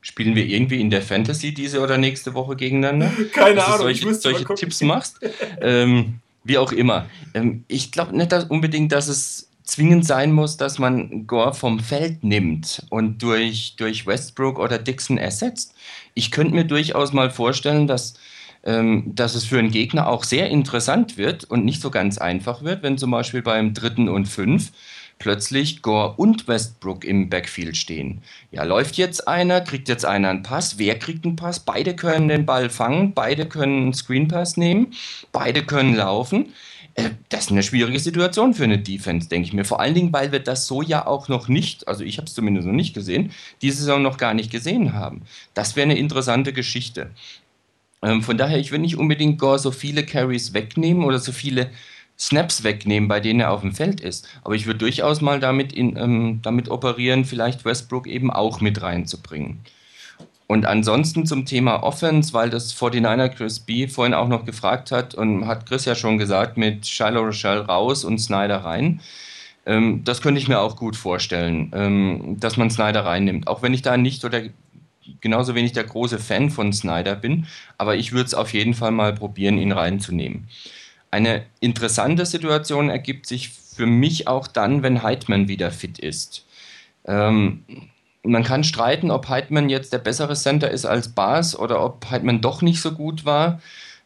[0.00, 3.10] Spielen wir irgendwie in der Fantasy diese oder nächste Woche gegeneinander?
[3.32, 3.78] Keine dass Ahnung.
[3.78, 5.18] Du solche, solche Tipps machst.
[5.60, 7.06] ähm, wie auch immer.
[7.34, 11.78] Ähm, ich glaube nicht dass unbedingt, dass es zwingend sein muss, dass man Gore vom
[11.78, 15.74] Feld nimmt und durch, durch Westbrook oder Dixon ersetzt.
[16.14, 18.14] Ich könnte mir durchaus mal vorstellen, dass,
[18.64, 22.62] ähm, dass es für einen Gegner auch sehr interessant wird und nicht so ganz einfach
[22.62, 24.72] wird, wenn zum Beispiel beim dritten und fünf
[25.18, 28.22] plötzlich Gore und Westbrook im Backfield stehen.
[28.50, 31.60] Ja, läuft jetzt einer, kriegt jetzt einer einen Pass, wer kriegt einen Pass?
[31.60, 34.92] Beide können den Ball fangen, beide können einen Screen Pass nehmen,
[35.32, 36.52] beide können laufen.
[36.94, 39.64] Äh, das ist eine schwierige Situation für eine Defense, denke ich mir.
[39.64, 42.34] Vor allen Dingen, weil wir das so ja auch noch nicht, also ich habe es
[42.34, 45.22] zumindest noch nicht gesehen, diese Saison noch gar nicht gesehen haben.
[45.54, 47.10] Das wäre eine interessante Geschichte.
[48.02, 51.70] Ähm, von daher, ich will nicht unbedingt Gore so viele Carries wegnehmen oder so viele
[52.18, 54.28] Snaps wegnehmen, bei denen er auf dem Feld ist.
[54.42, 58.82] Aber ich würde durchaus mal damit, in, ähm, damit operieren, vielleicht Westbrook eben auch mit
[58.82, 59.60] reinzubringen.
[60.48, 63.86] Und ansonsten zum Thema Offense, weil das 49er Chris B.
[63.86, 68.02] vorhin auch noch gefragt hat und hat Chris ja schon gesagt, mit Shiloh Rochelle raus
[68.02, 69.00] und Snyder rein.
[69.66, 73.46] Ähm, das könnte ich mir auch gut vorstellen, ähm, dass man Snyder reinnimmt.
[73.46, 74.40] Auch wenn ich da nicht oder
[75.20, 77.46] genauso wenig der große Fan von Snyder bin,
[77.76, 80.48] aber ich würde es auf jeden Fall mal probieren, ihn reinzunehmen.
[81.10, 86.44] Eine interessante Situation ergibt sich für mich auch dann, wenn Heidmann wieder fit ist.
[87.06, 87.64] Ähm,
[88.22, 92.40] man kann streiten, ob Heidmann jetzt der bessere Center ist als Bas oder ob Heidmann
[92.40, 93.60] doch nicht so gut war.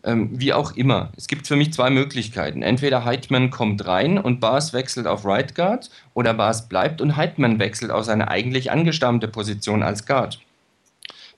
[0.05, 1.13] Ähm, wie auch immer.
[1.17, 2.63] Es gibt für mich zwei Möglichkeiten.
[2.63, 7.61] Entweder Heidmann kommt rein und Bas wechselt auf Right Guard oder Bas bleibt und Heidmann
[7.61, 10.41] wechselt auf seine eigentlich angestammte Position als Guard.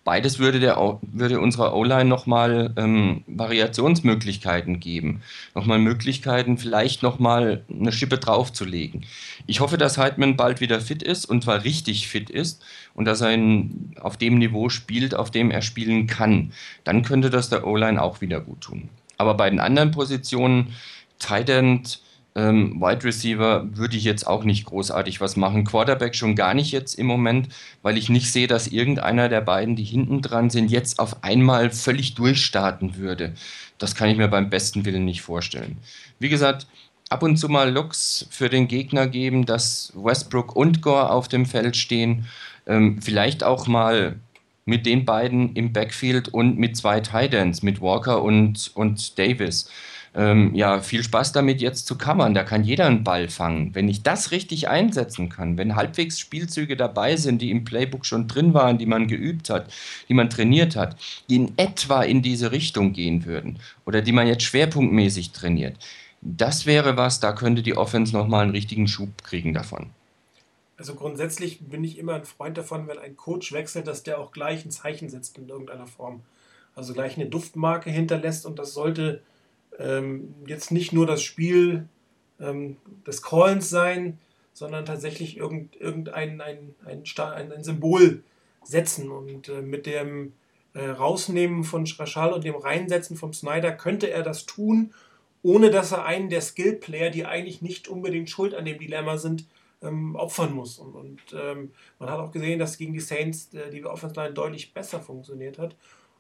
[0.04, 5.22] Beides würde, der, würde unserer O-Line nochmal ähm, Variationsmöglichkeiten geben.
[5.54, 9.06] Nochmal Möglichkeiten, vielleicht nochmal eine Schippe draufzulegen.
[9.46, 13.22] Ich hoffe, dass Heidmann bald wieder fit ist und zwar richtig fit ist und dass
[13.22, 16.52] er in, auf dem Niveau spielt, auf dem er spielen kann.
[16.84, 18.90] Dann könnte das der O-Line auch wieder gut tun.
[19.16, 20.74] Aber bei den anderen Positionen,
[21.18, 22.00] Tight End,
[22.36, 25.64] ähm, Wide Receiver würde ich jetzt auch nicht großartig was machen.
[25.64, 27.48] Quarterback schon gar nicht jetzt im Moment,
[27.82, 31.70] weil ich nicht sehe, dass irgendeiner der beiden, die hinten dran sind, jetzt auf einmal
[31.70, 33.34] völlig durchstarten würde.
[33.78, 35.78] Das kann ich mir beim besten Willen nicht vorstellen.
[36.18, 36.66] Wie gesagt,
[37.08, 41.46] ab und zu mal Looks für den Gegner geben, dass Westbrook und Gore auf dem
[41.46, 42.26] Feld stehen.
[42.66, 44.16] Ähm, vielleicht auch mal
[44.64, 49.68] mit den beiden im Backfield und mit zwei Titans, mit Walker und, und Davis
[50.14, 52.34] ähm, ja, viel Spaß damit jetzt zu kammern.
[52.34, 53.74] Da kann jeder einen Ball fangen.
[53.74, 58.28] Wenn ich das richtig einsetzen kann, wenn halbwegs Spielzüge dabei sind, die im Playbook schon
[58.28, 59.72] drin waren, die man geübt hat,
[60.08, 60.96] die man trainiert hat,
[61.28, 65.76] die in etwa in diese Richtung gehen würden oder die man jetzt schwerpunktmäßig trainiert,
[66.20, 69.90] das wäre was, da könnte die Offense nochmal einen richtigen Schub kriegen davon.
[70.76, 74.32] Also grundsätzlich bin ich immer ein Freund davon, wenn ein Coach wechselt, dass der auch
[74.32, 76.22] gleich ein Zeichen setzt in irgendeiner Form.
[76.74, 79.20] Also gleich eine Duftmarke hinterlässt und das sollte
[79.78, 81.88] ähm, jetzt nicht nur das Spiel
[82.40, 84.18] ähm, des Callens sein,
[84.52, 88.22] sondern tatsächlich irgend, irgendein ein, ein, ein, ein Symbol
[88.62, 89.10] setzen.
[89.10, 90.32] Und äh, mit dem
[90.74, 94.94] äh, Rausnehmen von Schraschal und dem Reinsetzen vom Snyder könnte er das tun,
[95.42, 99.46] ohne dass er einen der Skill-Player, die eigentlich nicht unbedingt schuld an dem Dilemma sind,
[99.82, 100.78] ähm, opfern muss.
[100.78, 104.34] Und, und ähm, man hat auch gesehen, dass gegen die Saints äh, die Offense Line
[104.34, 105.76] deutlich besser funktioniert hat.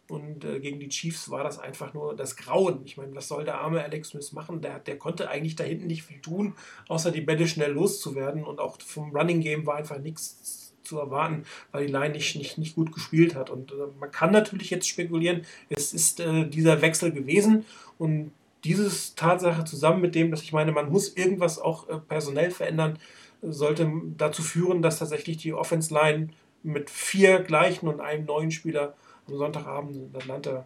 [0.08, 2.82] Und äh, gegen die Chiefs war das einfach nur das Grauen.
[2.84, 4.60] Ich meine, was soll der arme Alex Smith machen?
[4.60, 6.54] Der, der konnte eigentlich da hinten nicht viel tun,
[6.88, 8.44] außer die Bälle schnell loszuwerden.
[8.44, 12.58] Und auch vom Running Game war einfach nichts zu erwarten, weil die Line nicht, nicht,
[12.58, 13.48] nicht gut gespielt hat.
[13.48, 17.64] Und äh, man kann natürlich jetzt spekulieren, es ist äh, dieser Wechsel gewesen.
[17.96, 18.32] Und
[18.64, 22.98] dieses Tatsache zusammen mit dem, dass ich meine, man muss irgendwas auch äh, personell verändern,
[23.42, 26.28] sollte dazu führen, dass tatsächlich die Offense Line
[26.62, 28.94] mit vier gleichen und einem neuen Spieler
[29.28, 30.64] am Sonntagabend in Atlanta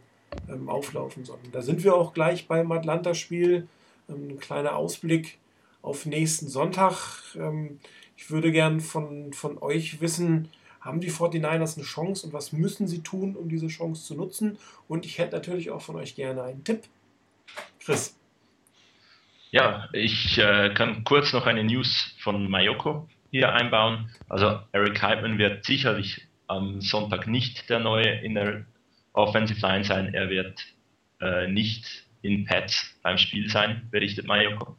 [0.49, 1.51] ähm, auflaufen sollen.
[1.53, 3.67] Da sind wir auch gleich beim Atlanta-Spiel.
[4.09, 5.39] Ähm, ein kleiner Ausblick
[5.83, 6.95] auf nächsten Sonntag.
[7.37, 7.79] Ähm,
[8.17, 10.49] ich würde gern von, von euch wissen,
[10.81, 14.59] haben die 49ers eine Chance und was müssen sie tun, um diese Chance zu nutzen?
[14.89, 16.85] Und ich hätte natürlich auch von euch gerne einen Tipp.
[17.81, 18.17] Chris.
[19.51, 24.11] Ja, ich äh, kann kurz noch eine News von Mayoko hier einbauen.
[24.29, 28.65] Also Eric Heitman wird sicherlich am Sonntag nicht der neue in der
[29.13, 30.13] Offensive Line sein.
[30.15, 30.61] Er wird
[31.21, 34.77] äh, nicht in Pets beim Spiel sein, berichtet Mayoko.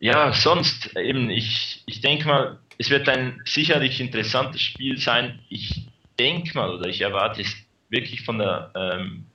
[0.00, 5.40] Ja, sonst eben, ich, ich denke mal, es wird ein sicherlich interessantes Spiel sein.
[5.50, 5.88] Ich
[6.18, 7.54] denke mal oder ich erwarte es
[7.90, 9.26] wirklich von, der, ähm,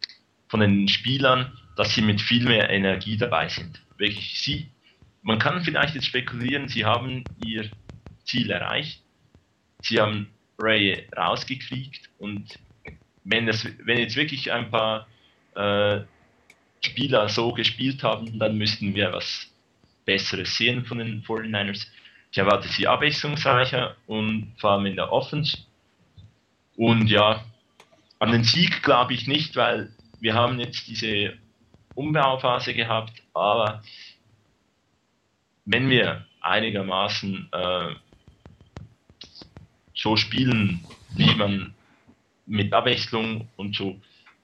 [0.48, 3.82] von den Spielern, dass sie mit viel mehr Energie dabei sind.
[3.98, 4.72] Wirklich, sie,
[5.22, 7.70] man kann vielleicht jetzt spekulieren, sie haben ihr
[8.24, 9.04] Ziel erreicht.
[9.82, 12.60] Sie haben Ray rausgekriegt und
[13.24, 15.08] wenn, das, wenn jetzt wirklich ein paar
[15.56, 16.02] äh,
[16.82, 19.52] Spieler so gespielt haben, dann müssten wir was
[20.06, 21.88] Besseres sehen von den 49ers.
[22.32, 25.58] Ich erwarte sie abwechslungsreicher und vor allem in der Offense.
[26.76, 27.44] Und ja,
[28.20, 31.34] an den Sieg glaube ich nicht, weil wir haben jetzt diese
[31.96, 33.82] Umbauphase gehabt, aber
[35.66, 37.96] wenn wir einigermaßen äh,
[39.96, 40.82] so spielen,
[41.16, 41.74] wie man
[42.46, 44.00] mit Abwechslung und so,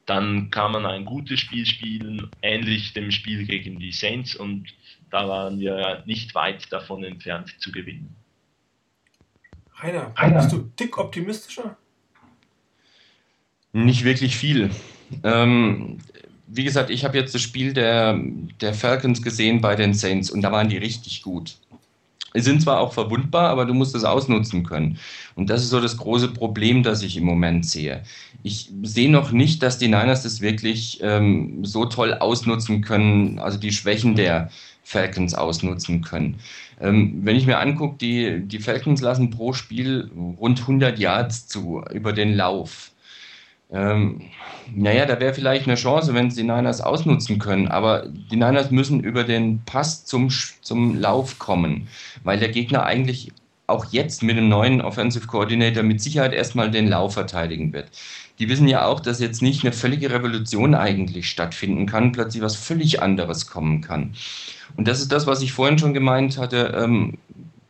[0.05, 4.65] dann kann man ein gutes Spiel spielen, ähnlich dem Spiel gegen die Saints und
[5.09, 8.15] da waren wir nicht weit davon entfernt zu gewinnen.
[9.75, 11.77] Rainer, bist du dick optimistischer?
[13.73, 14.69] Nicht wirklich viel.
[15.23, 15.99] Ähm,
[16.47, 18.19] wie gesagt, ich habe jetzt das Spiel der,
[18.59, 21.57] der Falcons gesehen bei den Saints und da waren die richtig gut.
[22.33, 24.97] Sind zwar auch verwundbar, aber du musst es ausnutzen können.
[25.35, 28.03] Und das ist so das große Problem, das ich im Moment sehe.
[28.43, 33.57] Ich sehe noch nicht, dass die Niners das wirklich ähm, so toll ausnutzen können, also
[33.57, 34.49] die Schwächen der
[34.83, 36.39] Falcons ausnutzen können.
[36.79, 40.09] Ähm, wenn ich mir angucke, die, die Falcons lassen pro Spiel
[40.39, 42.90] rund 100 Yards zu über den Lauf.
[43.71, 44.21] Ähm,
[44.75, 48.71] naja, da wäre vielleicht eine Chance, wenn sie die Niners ausnutzen können, aber die Niners
[48.71, 50.29] müssen über den Pass zum,
[50.61, 51.87] zum Lauf kommen,
[52.23, 53.31] weil der Gegner eigentlich
[53.67, 57.89] auch jetzt mit dem neuen Offensive Coordinator mit Sicherheit erstmal den Lauf verteidigen wird.
[58.39, 62.55] Die wissen ja auch, dass jetzt nicht eine völlige Revolution eigentlich stattfinden kann, plötzlich was
[62.55, 64.13] völlig anderes kommen kann.
[64.77, 66.73] Und das ist das, was ich vorhin schon gemeint hatte.
[66.77, 67.17] Ähm,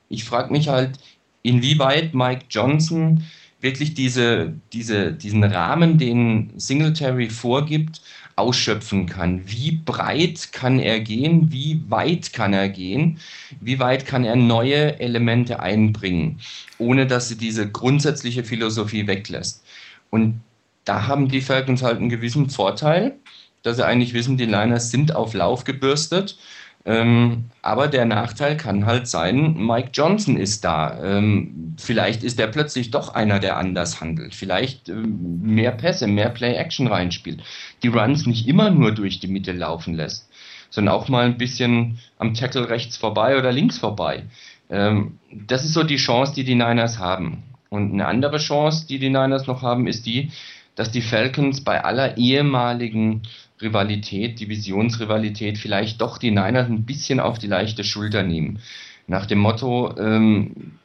[0.10, 0.97] ich frage mich halt,
[1.43, 3.24] inwieweit Mike Johnson
[3.62, 8.01] wirklich diese, diese, diesen Rahmen, den Singletary vorgibt,
[8.36, 9.43] ausschöpfen kann.
[9.45, 11.51] Wie breit kann er gehen?
[11.51, 13.20] Wie weit kann er gehen?
[13.59, 16.39] Wie weit kann er neue Elemente einbringen,
[16.78, 19.64] ohne dass sie diese grundsätzliche Philosophie weglässt?
[20.09, 20.41] Und
[20.86, 23.16] da haben die Falcons halt einen gewissen Vorteil,
[23.64, 26.38] dass sie eigentlich wissen, die Liners sind auf Lauf gebürstet
[26.84, 30.99] ähm, aber der Nachteil kann halt sein, Mike Johnson ist da.
[31.03, 34.34] Ähm, vielleicht ist er plötzlich doch einer, der anders handelt.
[34.34, 37.43] Vielleicht ähm, mehr Pässe, mehr Play-Action reinspielt.
[37.84, 40.27] Die Runs nicht immer nur durch die Mitte laufen lässt,
[40.71, 44.23] sondern auch mal ein bisschen am Tackle rechts vorbei oder links vorbei.
[44.71, 47.43] Ähm, das ist so die Chance, die die Niners haben.
[47.69, 50.32] Und eine andere Chance, die die Niners noch haben, ist die,
[50.76, 53.24] dass die Falcons bei aller ehemaligen
[53.61, 58.59] Rivalität, Divisionsrivalität vielleicht doch die Niners ein bisschen auf die leichte Schulter nehmen.
[59.07, 60.78] Nach dem Motto, ähm,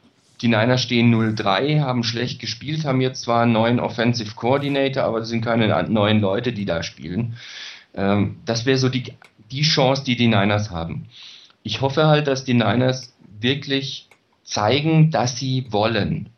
[0.43, 5.19] die Niners stehen 0-3, haben schlecht gespielt, haben jetzt zwar einen neuen Offensive Coordinator, aber
[5.19, 7.37] es sind keine neuen Leute, die da spielen.
[7.95, 9.15] Ähm, das wäre so die,
[9.51, 11.07] die Chance, die die Niners haben.
[11.63, 14.09] Ich hoffe halt, dass die Niners wirklich
[14.45, 16.29] zeigen, dass sie wollen.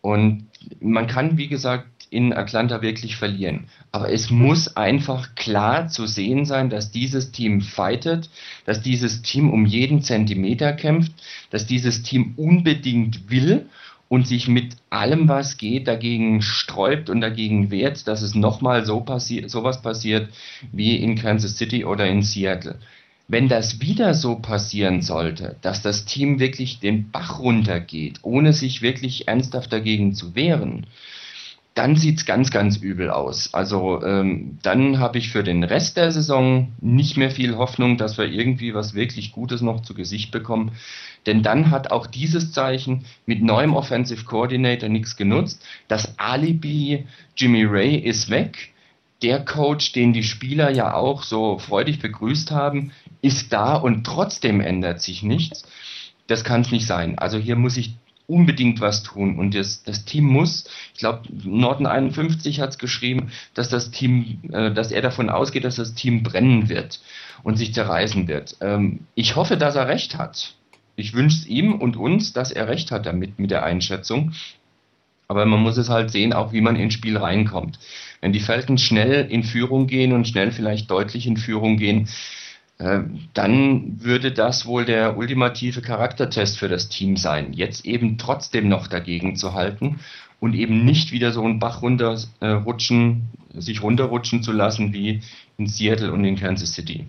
[0.00, 0.48] Und
[0.80, 1.86] man kann, wie gesagt,
[2.16, 3.66] in Atlanta wirklich verlieren.
[3.92, 8.30] Aber es muss einfach klar zu sehen sein, dass dieses Team fightet,
[8.64, 11.12] dass dieses Team um jeden Zentimeter kämpft,
[11.50, 13.66] dass dieses Team unbedingt will
[14.08, 19.00] und sich mit allem, was geht, dagegen sträubt und dagegen wehrt, dass es nochmal so
[19.00, 20.30] passi sowas passiert
[20.72, 22.78] wie in Kansas City oder in Seattle.
[23.28, 28.80] Wenn das wieder so passieren sollte, dass das Team wirklich den Bach runtergeht, ohne sich
[28.80, 30.86] wirklich ernsthaft dagegen zu wehren,
[31.76, 33.52] dann sieht es ganz, ganz übel aus.
[33.52, 38.16] Also ähm, dann habe ich für den Rest der Saison nicht mehr viel Hoffnung, dass
[38.16, 40.72] wir irgendwie was wirklich Gutes noch zu Gesicht bekommen.
[41.26, 45.62] Denn dann hat auch dieses Zeichen mit neuem Offensive Coordinator nichts genutzt.
[45.86, 47.04] Das Alibi
[47.36, 48.72] Jimmy Ray ist weg.
[49.20, 54.62] Der Coach, den die Spieler ja auch so freudig begrüßt haben, ist da und trotzdem
[54.62, 55.68] ändert sich nichts.
[56.26, 57.18] Das kann es nicht sein.
[57.18, 57.96] Also hier muss ich
[58.26, 59.38] unbedingt was tun.
[59.38, 60.64] Und das, das Team muss,
[60.94, 65.64] ich glaube, Norton 51 hat es geschrieben, dass das Team, äh, dass er davon ausgeht,
[65.64, 67.00] dass das Team brennen wird
[67.42, 68.56] und sich zerreißen wird.
[68.60, 70.54] Ähm, ich hoffe, dass er recht hat.
[70.96, 74.32] Ich wünsche es ihm und uns, dass er recht hat damit mit der Einschätzung.
[75.28, 77.78] Aber man muss es halt sehen, auch wie man ins Spiel reinkommt.
[78.20, 82.08] Wenn die Falcons schnell in Führung gehen und schnell vielleicht deutlich in Führung gehen,
[82.78, 87.54] dann würde das wohl der ultimative Charaktertest für das Team sein.
[87.54, 90.00] Jetzt eben trotzdem noch dagegen zu halten
[90.40, 95.22] und eben nicht wieder so einen Bach runterrutschen, äh, sich runterrutschen zu lassen wie
[95.56, 97.06] in Seattle und in Kansas City.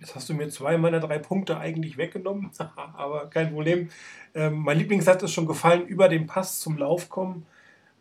[0.00, 2.50] Jetzt hast du mir zwei meiner drei Punkte eigentlich weggenommen,
[2.96, 3.88] aber kein Problem.
[4.34, 7.46] Ähm, mein Lieblingssatz ist schon gefallen, über den Pass zum Lauf kommen.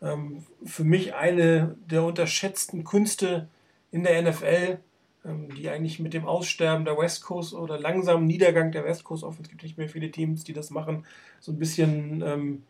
[0.01, 3.47] Ähm, für mich eine der unterschätzten Künste
[3.91, 4.79] in der NFL ähm,
[5.23, 9.43] die eigentlich mit dem Aussterben der West Coast oder langsamen Niedergang der West Coast Offense,
[9.43, 11.05] es gibt nicht mehr viele Teams, die das machen,
[11.39, 12.63] so ein bisschen ähm,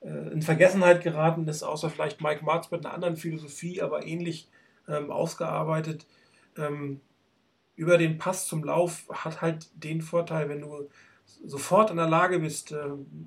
[0.00, 4.48] äh, in Vergessenheit geraten ist, außer vielleicht Mike Martz mit einer anderen Philosophie, aber ähnlich
[4.88, 6.06] ähm, ausgearbeitet.
[6.56, 7.00] Ähm,
[7.76, 10.88] über den Pass zum Lauf hat halt den Vorteil, wenn du
[11.44, 12.76] sofort in der Lage bist, äh,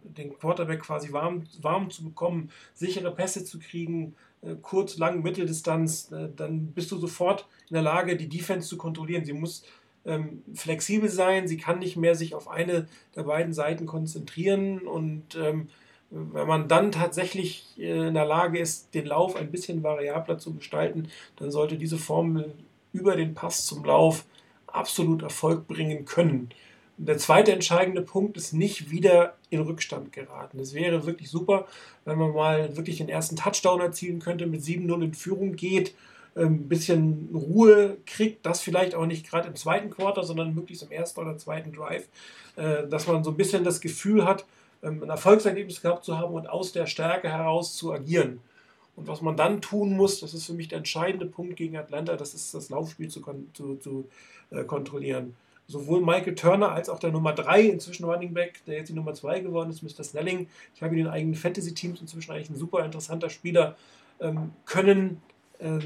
[0.04, 6.12] den Quarterback quasi warm, warm zu bekommen, sichere Pässe zu kriegen, äh, kurz, lang, Mitteldistanz,
[6.12, 9.26] äh, dann bist du sofort in der Lage, die Defense zu kontrollieren.
[9.26, 9.64] Sie muss
[10.06, 15.36] ähm, flexibel sein, sie kann nicht mehr sich auf eine der beiden Seiten konzentrieren und
[15.36, 15.68] ähm,
[16.14, 21.08] Wenn man dann tatsächlich in der Lage ist, den Lauf ein bisschen variabler zu gestalten,
[21.38, 22.54] dann sollte diese Formel
[22.92, 24.26] über den Pass zum Lauf
[24.68, 26.50] absolut Erfolg bringen können.
[27.04, 30.60] Der zweite entscheidende Punkt ist nicht wieder in Rückstand geraten.
[30.60, 31.66] Es wäre wirklich super,
[32.06, 35.96] wenn man mal wirklich den ersten Touchdown erzielen könnte, mit 7-0 in Führung geht,
[36.36, 40.84] ein ähm, bisschen Ruhe kriegt, das vielleicht auch nicht gerade im zweiten Quarter, sondern möglichst
[40.84, 42.08] im ersten oder zweiten Drive,
[42.56, 44.46] äh, dass man so ein bisschen das Gefühl hat,
[44.84, 48.42] ähm, ein Erfolgserlebnis gehabt zu haben und aus der Stärke heraus zu agieren.
[48.96, 52.16] Und was man dann tun muss, das ist für mich der entscheidende Punkt gegen Atlanta,
[52.16, 53.24] das ist das Laufspiel zu,
[53.54, 54.08] zu, zu
[54.52, 55.36] äh, kontrollieren.
[55.68, 59.14] Sowohl Michael Turner als auch der Nummer 3, inzwischen Running Back, der jetzt die Nummer
[59.14, 60.04] 2 geworden ist, Mr.
[60.04, 60.48] Snelling.
[60.76, 63.78] Ich habe ihn in den eigenen Fantasy-Teams inzwischen eigentlich ein super interessanter Spieler,
[64.20, 65.22] ähm, können
[65.60, 65.80] äh,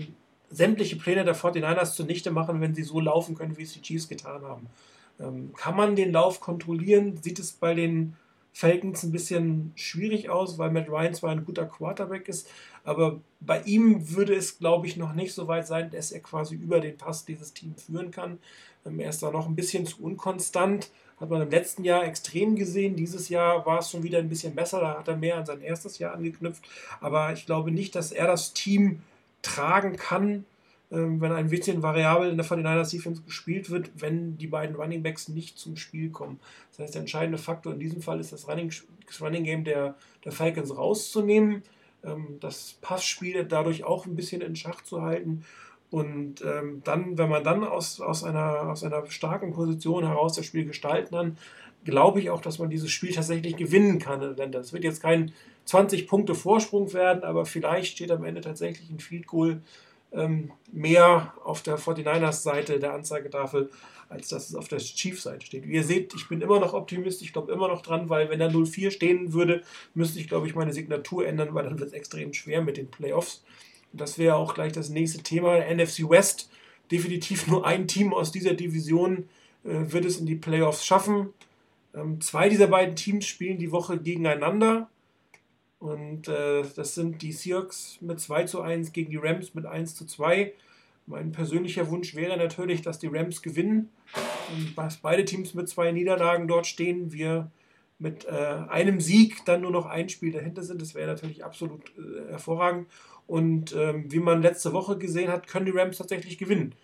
[0.50, 4.08] sämtliche Pläne der 49ers zunichte machen, wenn sie so laufen können, wie es die Chiefs
[4.08, 4.68] getan haben.
[5.20, 7.18] Ähm, kann man den Lauf kontrollieren?
[7.22, 8.16] Sieht es bei den
[8.54, 12.50] Falcons ein bisschen schwierig aus, weil Matt Ryan zwar ein guter Quarterback ist,
[12.86, 16.56] aber bei ihm würde es, glaube ich, noch nicht so weit sein, dass er quasi
[16.56, 18.40] über den Pass dieses Team führen kann.
[18.86, 20.92] Ähm, er ist da noch ein bisschen zu unkonstant.
[21.20, 22.96] Hat man im letzten Jahr extrem gesehen.
[22.96, 24.82] Dieses Jahr war es schon wieder ein bisschen besser.
[24.82, 26.64] Da hat er mehr an sein erstes Jahr angeknüpft.
[27.00, 29.02] Aber ich glaube nicht, dass er das Team
[29.42, 30.46] tragen kann,
[30.92, 35.02] ähm, wenn ein bisschen variabel in der 49ers Defense gespielt wird, wenn die beiden Running
[35.02, 36.40] Backs nicht zum Spiel kommen.
[36.72, 38.72] Das heißt, der entscheidende Faktor in diesem Fall ist das Running,
[39.08, 41.64] das Running Game der, der Falcons rauszunehmen,
[42.40, 45.46] das Passspiel dadurch auch ein bisschen in Schach zu halten.
[45.92, 50.46] Und ähm, dann, wenn man dann aus, aus, einer, aus einer starken Position heraus das
[50.46, 51.38] Spiel gestalten kann,
[51.86, 54.36] glaube ich auch, dass man dieses Spiel tatsächlich gewinnen kann.
[54.36, 55.32] Denn das wird jetzt kein
[55.66, 59.62] 20 Punkte Vorsprung werden, aber vielleicht steht am Ende tatsächlich ein Field Goal
[60.12, 63.70] ähm, mehr auf der 49ers Seite der Anzeigetafel,
[64.10, 65.68] als dass es auf der Chiefs-Seite steht.
[65.68, 68.40] Wie ihr seht, ich bin immer noch optimistisch, ich glaube immer noch dran, weil wenn
[68.40, 71.94] da 0-4 stehen würde, müsste ich, glaube ich, meine Signatur ändern, weil dann wird es
[71.94, 73.44] extrem schwer mit den Playoffs.
[73.92, 75.60] Und das wäre auch gleich das nächste Thema.
[75.60, 76.50] NFC West,
[76.92, 79.30] definitiv nur ein Team aus dieser Division
[79.64, 81.30] äh, wird es in die Playoffs schaffen.
[81.94, 84.90] Ähm, zwei dieser beiden Teams spielen die Woche gegeneinander.
[85.80, 89.96] Und äh, das sind die Seahawks mit 2 zu 1 gegen die Rams mit 1
[89.96, 90.54] zu 2.
[91.08, 93.90] Mein persönlicher Wunsch wäre natürlich, dass die Rams gewinnen
[94.76, 97.12] dass beide Teams mit zwei Niederlagen dort stehen.
[97.12, 97.52] Wir
[97.98, 98.30] mit äh,
[98.70, 100.82] einem Sieg dann nur noch ein Spiel dahinter sind.
[100.82, 102.88] Das wäre natürlich absolut äh, hervorragend.
[103.26, 106.76] Und ähm, wie man letzte Woche gesehen hat, können die Rams tatsächlich gewinnen.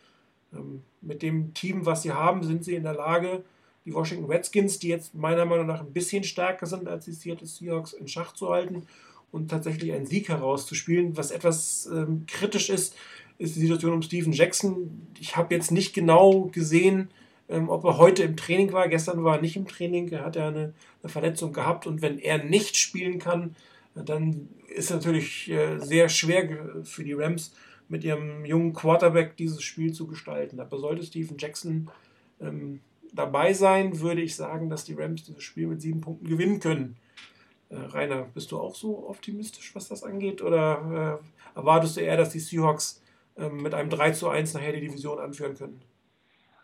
[0.53, 3.43] Ähm, mit dem Team, was sie haben, sind sie in der Lage,
[3.85, 7.47] die Washington Redskins, die jetzt meiner Meinung nach ein bisschen stärker sind als die Seattle
[7.47, 8.87] Seahawks, in Schach zu halten
[9.31, 11.17] und tatsächlich einen Sieg herauszuspielen.
[11.17, 12.95] Was etwas ähm, kritisch ist,
[13.41, 15.07] ist die Situation um Steven Jackson.
[15.19, 17.09] Ich habe jetzt nicht genau gesehen,
[17.49, 18.87] ähm, ob er heute im Training war.
[18.87, 20.09] Gestern war er nicht im Training.
[20.09, 23.55] Er hat ja eine, eine Verletzung gehabt und wenn er nicht spielen kann,
[23.95, 27.53] dann ist natürlich äh, sehr schwer für die Rams
[27.89, 30.59] mit ihrem jungen Quarterback dieses Spiel zu gestalten.
[30.59, 31.89] Aber sollte Steven Jackson
[32.39, 32.79] ähm,
[33.11, 36.95] dabei sein, würde ich sagen, dass die Rams dieses Spiel mit sieben Punkten gewinnen können.
[37.69, 40.43] Äh, Rainer, bist du auch so optimistisch, was das angeht?
[40.43, 41.19] Oder
[41.55, 43.00] äh, erwartest du eher, dass die Seahawks
[43.51, 45.81] mit einem 3 zu 1 nachher die Division anführen können?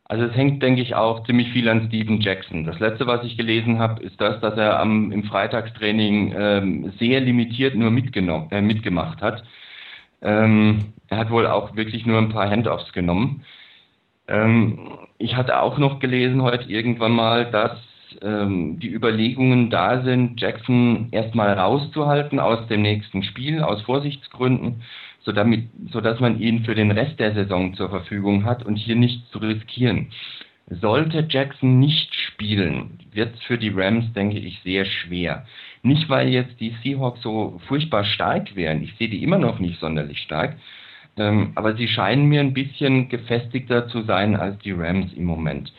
[0.10, 2.64] Also es hängt, denke ich, auch ziemlich viel an Steven Jackson.
[2.64, 7.20] Das letzte, was ich gelesen habe, ist das, dass er am, im Freitagstraining ähm, sehr
[7.20, 9.44] limitiert nur mitgenommen, äh, mitgemacht hat.
[10.22, 13.44] Ähm, er hat wohl auch wirklich nur ein paar Handoffs genommen.
[14.30, 17.78] Ähm, ich hatte auch noch gelesen heute irgendwann mal, dass
[18.22, 24.84] ähm, die Überlegungen da sind, Jackson erstmal rauszuhalten aus dem nächsten Spiel, aus Vorsichtsgründen,
[25.28, 28.96] so damit, sodass man ihn für den Rest der Saison zur Verfügung hat und hier
[28.96, 30.08] nicht zu riskieren.
[30.70, 35.46] Sollte Jackson nicht spielen, wird es für die Rams, denke ich, sehr schwer.
[35.84, 38.82] Nicht, weil jetzt die Seahawks so furchtbar stark wären.
[38.82, 40.56] Ich sehe die immer noch nicht sonderlich stark.
[41.18, 45.74] Ähm, aber sie scheinen mir ein bisschen gefestigter zu sein als die Rams im Moment.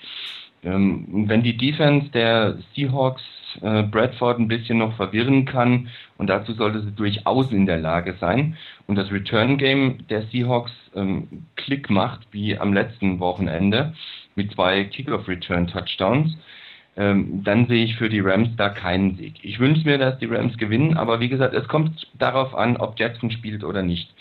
[0.63, 3.23] Ähm, wenn die Defense der Seahawks
[3.63, 8.17] äh, Bradford ein bisschen noch verwirren kann, und dazu sollte sie durchaus in der Lage
[8.21, 13.95] sein, und das Return Game der Seahawks ähm, Klick macht, wie am letzten Wochenende,
[14.35, 16.37] mit zwei Kickoff Return Touchdowns,
[16.97, 19.35] ähm, dann sehe ich für die Rams da keinen Sieg.
[19.43, 22.99] Ich wünsche mir, dass die Rams gewinnen, aber wie gesagt, es kommt darauf an, ob
[22.99, 24.13] Jackson spielt oder nicht.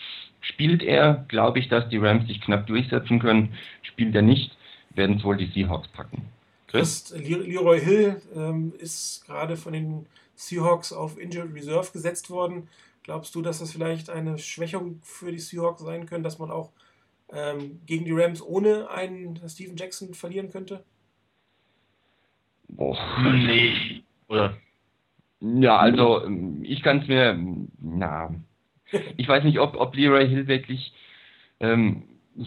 [0.42, 3.54] Spielt er, glaube ich, dass die Rams sich knapp durchsetzen können.
[3.82, 4.56] Spielt er nicht,
[4.94, 6.26] werden es wohl die Seahawks packen.
[6.68, 7.14] Chris?
[7.16, 10.06] Leroy Hill ähm, ist gerade von den
[10.36, 12.68] Seahawks auf Injured Reserve gesetzt worden.
[13.04, 16.72] Glaubst du, dass das vielleicht eine Schwächung für die Seahawks sein könnte, dass man auch
[17.32, 20.84] ähm, gegen die Rams ohne einen Steven Jackson verlieren könnte?
[22.68, 22.98] Boah.
[23.22, 24.04] Nee.
[24.28, 24.58] Oder
[25.40, 26.28] ja, also
[26.64, 27.38] ich kann es mir,
[27.80, 28.34] na,
[29.18, 30.94] ich weiß nicht, ob, ob Leroy Hill wirklich
[31.60, 32.04] ähm,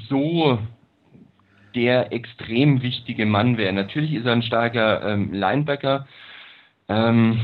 [0.09, 0.59] so
[1.75, 3.73] der extrem wichtige Mann wäre.
[3.73, 6.07] Natürlich ist er ein starker ähm, Linebacker,
[6.89, 7.41] ähm,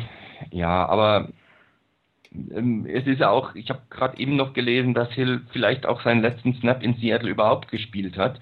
[0.50, 1.28] ja, aber
[2.32, 6.22] ähm, es ist auch, ich habe gerade eben noch gelesen, dass Hill vielleicht auch seinen
[6.22, 8.40] letzten Snap in Seattle überhaupt gespielt hat.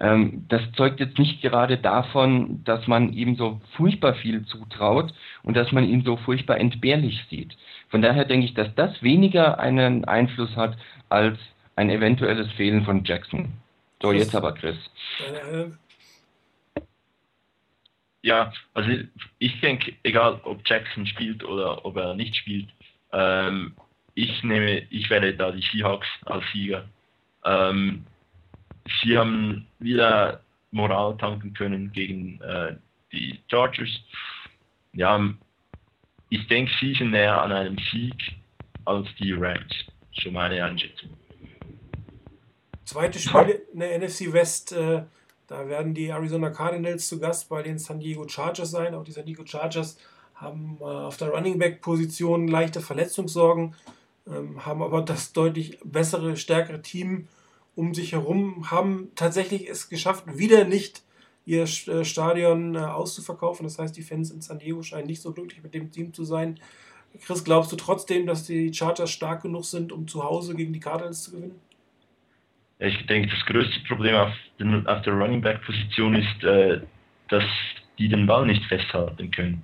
[0.00, 5.56] Ähm, das zeugt jetzt nicht gerade davon, dass man ihm so furchtbar viel zutraut und
[5.56, 7.56] dass man ihn so furchtbar entbehrlich sieht.
[7.88, 10.76] Von daher denke ich, dass das weniger einen Einfluss hat
[11.08, 11.38] als
[11.76, 13.52] ein eventuelles Fehlen von Jackson.
[14.04, 14.76] So, jetzt aber Chris.
[18.20, 18.90] Ja, also
[19.38, 22.68] ich denke, egal ob Jackson spielt oder ob er nicht spielt,
[23.12, 23.74] ähm,
[24.12, 26.84] ich nehme, ich wähle da die Seahawks als Sieger.
[27.46, 28.04] Ähm,
[29.02, 32.76] sie haben wieder Moral tanken können gegen äh,
[33.10, 33.90] die Chargers.
[34.92, 35.32] Ja,
[36.28, 38.34] ich denke, sie sind näher an einem Sieg
[38.84, 39.74] als die Rams,
[40.12, 41.16] so meine Einschätzung.
[42.94, 45.02] Zweite Spiel in der NFC West, äh,
[45.48, 48.94] da werden die Arizona Cardinals zu Gast bei den San Diego Chargers sein.
[48.94, 49.98] Auch die San Diego Chargers
[50.36, 53.74] haben äh, auf der Running Back Position leichte Verletzungssorgen,
[54.28, 57.26] ähm, haben aber das deutlich bessere, stärkere Team
[57.74, 61.02] um sich herum, haben tatsächlich es geschafft, wieder nicht
[61.46, 63.64] ihr äh, Stadion äh, auszuverkaufen.
[63.64, 66.22] Das heißt, die Fans in San Diego scheinen nicht so glücklich mit dem Team zu
[66.22, 66.60] sein.
[67.26, 70.78] Chris, glaubst du trotzdem, dass die Chargers stark genug sind, um zu Hause gegen die
[70.78, 71.60] Cardinals zu gewinnen?
[72.78, 76.80] Ich denke, das größte Problem auf, den, auf der Running Back Position ist, äh,
[77.28, 77.44] dass
[77.98, 79.62] die den Ball nicht festhalten können.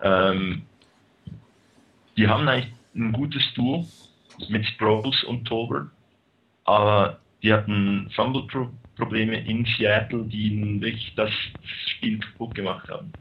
[0.00, 0.62] Ähm,
[2.16, 3.86] die haben eigentlich ein gutes Duo
[4.48, 5.90] mit Sproles und Tolbert,
[6.64, 11.30] aber die hatten Fumble-Probleme in Seattle, die ihnen wirklich das
[11.86, 13.12] Spiel kaputt gemacht haben.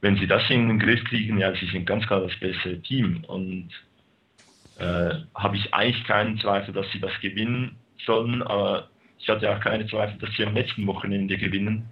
[0.00, 3.24] Wenn sie das in den Griff kriegen, ja, sie sind ganz klar das bessere Team
[3.26, 3.70] und
[4.78, 8.88] äh, habe ich eigentlich keinen Zweifel, dass sie das gewinnen sollen, aber
[9.18, 11.88] ich hatte auch keine Zweifel, dass sie am letzten Wochenende gewinnen.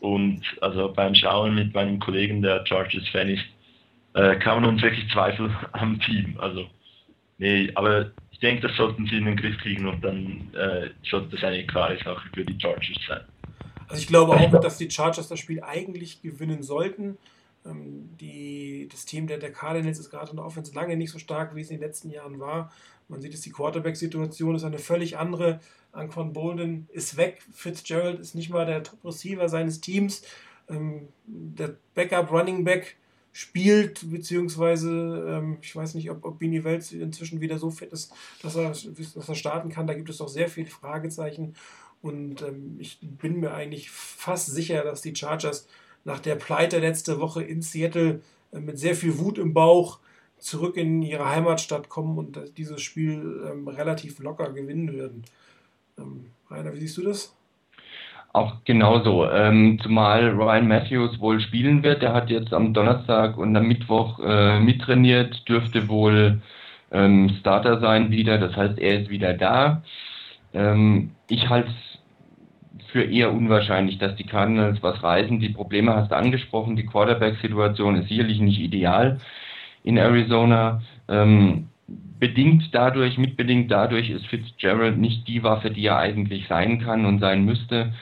[0.00, 3.44] Und also beim Schauen mit meinem Kollegen, der Chargers-Fan ist,
[4.14, 6.36] äh, kann man uns wirklich Zweifel am Team.
[6.38, 6.66] Also,
[7.38, 11.34] nee, aber ich denke, das sollten sie in den Griff kriegen und dann äh, sollte
[11.34, 13.22] das eine klare Sache für die Chargers sein.
[13.88, 17.16] Also ich glaube auch, dass die Chargers das Spiel eigentlich gewinnen sollten.
[17.66, 21.18] Ähm, die, das Team der, der Cardinals ist gerade in der Offense lange nicht so
[21.18, 22.70] stark, wie es in den letzten Jahren war.
[23.08, 25.60] Man sieht, dass die Quarterback-Situation ist eine völlig andere.
[25.92, 27.42] Anquan Bolden ist weg.
[27.52, 30.22] Fitzgerald ist nicht mal der Top-Receiver seines Teams.
[30.68, 32.96] Ähm, der Backup-Running-Back
[33.32, 38.12] spielt, beziehungsweise ähm, ich weiß nicht, ob, ob Bini Welt inzwischen wieder so fit ist,
[38.42, 39.86] dass er, dass er starten kann.
[39.86, 41.54] Da gibt es doch sehr viele Fragezeichen.
[42.02, 45.66] Und ähm, ich bin mir eigentlich fast sicher, dass die Chargers
[46.04, 48.20] nach der Pleite letzte Woche in Seattle
[48.52, 49.98] äh, mit sehr viel Wut im Bauch
[50.38, 55.24] zurück in ihre Heimatstadt kommen und dieses Spiel ähm, relativ locker gewinnen würden.
[55.98, 57.34] Ähm, Rainer, wie siehst du das?
[58.32, 59.28] Auch genauso.
[59.30, 62.02] Ähm, zumal Ryan Matthews wohl spielen wird.
[62.02, 66.40] Er hat jetzt am Donnerstag und am Mittwoch äh, mittrainiert, dürfte wohl
[66.92, 68.38] ähm, Starter sein wieder.
[68.38, 69.82] Das heißt, er ist wieder da.
[70.52, 75.40] Ähm, ich halte es für eher unwahrscheinlich, dass die Cardinals was reisen.
[75.40, 76.76] Die Probleme hast du angesprochen.
[76.76, 79.20] Die Quarterback-Situation ist sicherlich nicht ideal
[79.84, 80.82] in Arizona.
[81.08, 81.68] Ähm,
[82.18, 87.20] bedingt dadurch, mitbedingt dadurch ist Fitzgerald nicht die Waffe, die er eigentlich sein kann und
[87.20, 87.92] sein müsste.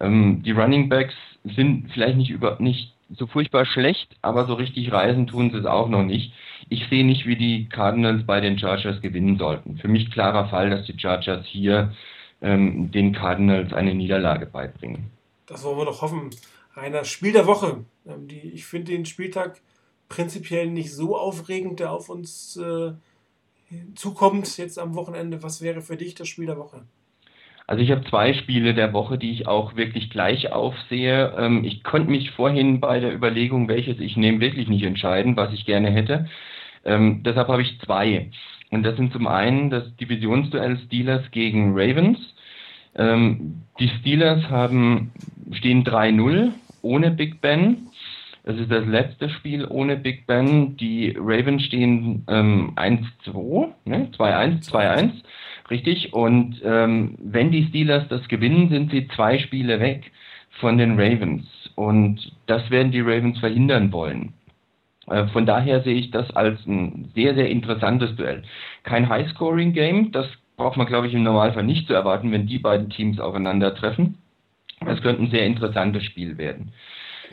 [0.00, 1.14] Ähm, die Running Backs
[1.44, 5.66] sind vielleicht nicht über nicht so furchtbar schlecht, aber so richtig reisen tun sie es
[5.66, 6.32] auch noch nicht.
[6.68, 9.76] Ich sehe nicht, wie die Cardinals bei den Chargers gewinnen sollten.
[9.76, 11.92] Für mich klarer Fall, dass die Chargers hier
[12.40, 15.10] ähm, den Cardinals eine Niederlage beibringen.
[15.46, 16.30] Das wollen wir doch hoffen.
[16.74, 17.84] Rainer, Spiel der Woche.
[18.06, 19.60] Ähm, die, ich finde den Spieltag
[20.12, 22.92] prinzipiell nicht so aufregend, der auf uns äh,
[23.94, 25.42] zukommt jetzt am Wochenende.
[25.42, 26.82] Was wäre für dich das Spiel der Woche?
[27.66, 31.34] Also ich habe zwei Spiele der Woche, die ich auch wirklich gleich aufsehe.
[31.38, 35.54] Ähm, ich konnte mich vorhin bei der Überlegung, welches ich nehme, wirklich nicht entscheiden, was
[35.54, 36.28] ich gerne hätte.
[36.84, 38.30] Ähm, deshalb habe ich zwei.
[38.70, 42.18] Und das sind zum einen das Divisionsduell Steelers gegen Ravens.
[42.96, 45.12] Ähm, die Steelers haben,
[45.52, 46.50] stehen 3-0
[46.82, 47.88] ohne Big Ben.
[48.44, 50.76] Es ist das letzte Spiel ohne Big Ben.
[50.76, 54.08] Die Ravens stehen ähm, 1-2, ne?
[54.18, 55.10] 2-1, 2-1,
[55.70, 56.12] richtig.
[56.12, 60.10] Und ähm, wenn die Steelers das gewinnen, sind sie zwei Spiele weg
[60.60, 61.46] von den Ravens.
[61.76, 64.32] Und das werden die Ravens verhindern wollen.
[65.06, 68.42] Äh, von daher sehe ich das als ein sehr, sehr interessantes Duell.
[68.82, 70.26] Kein High-Scoring-Game, das
[70.56, 74.18] braucht man, glaube ich, im Normalfall nicht zu erwarten, wenn die beiden Teams aufeinandertreffen.
[74.84, 76.72] Es könnte ein sehr interessantes Spiel werden.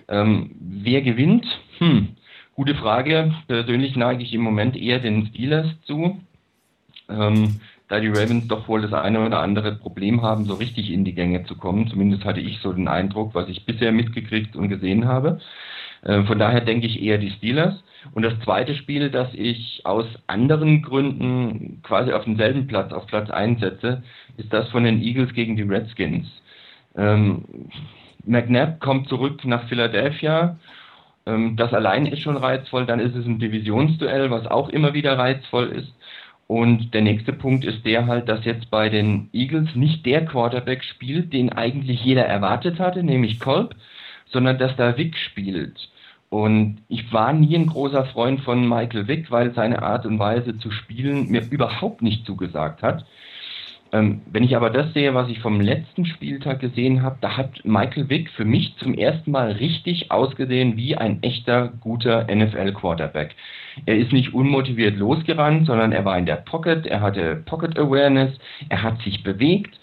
[0.08, 1.46] Ähm, wer gewinnt?
[1.80, 2.16] Hm,
[2.60, 3.34] Gute Frage.
[3.48, 6.20] Persönlich neige ich im Moment eher den Steelers zu,
[7.08, 11.06] ähm, da die Ravens doch wohl das eine oder andere Problem haben, so richtig in
[11.06, 11.88] die Gänge zu kommen.
[11.88, 15.40] Zumindest hatte ich so den Eindruck, was ich bisher mitgekriegt und gesehen habe.
[16.02, 17.82] Äh, von daher denke ich eher die Steelers.
[18.14, 23.30] Und das zweite Spiel, das ich aus anderen Gründen quasi auf denselben Platz, auf Platz
[23.30, 24.04] 1 setze,
[24.36, 26.28] ist das von den Eagles gegen die Redskins.
[26.98, 27.46] Ähm,
[28.26, 30.58] McNabb kommt zurück nach Philadelphia.
[31.26, 32.86] Ähm, das allein ist schon reizvoll.
[32.86, 35.94] Dann ist es ein Divisionsduell, was auch immer wieder reizvoll ist.
[36.48, 40.84] Und der nächste Punkt ist der halt, dass jetzt bei den Eagles nicht der Quarterback
[40.84, 43.76] spielt, den eigentlich jeder erwartet hatte, nämlich Kolb,
[44.26, 45.90] sondern dass da Vic spielt.
[46.30, 50.58] Und ich war nie ein großer Freund von Michael Vick, weil seine Art und Weise
[50.58, 53.06] zu spielen mir überhaupt nicht zugesagt hat.
[53.92, 57.66] Ähm, wenn ich aber das sehe, was ich vom letzten Spieltag gesehen habe, da hat
[57.66, 63.36] Michael Vick für mich zum ersten Mal richtig ausgesehen wie ein echter, guter NFL-Quarterback.
[63.86, 68.38] Er ist nicht unmotiviert losgerannt, sondern er war in der Pocket, er hatte Pocket Awareness,
[68.70, 69.80] er hat sich bewegt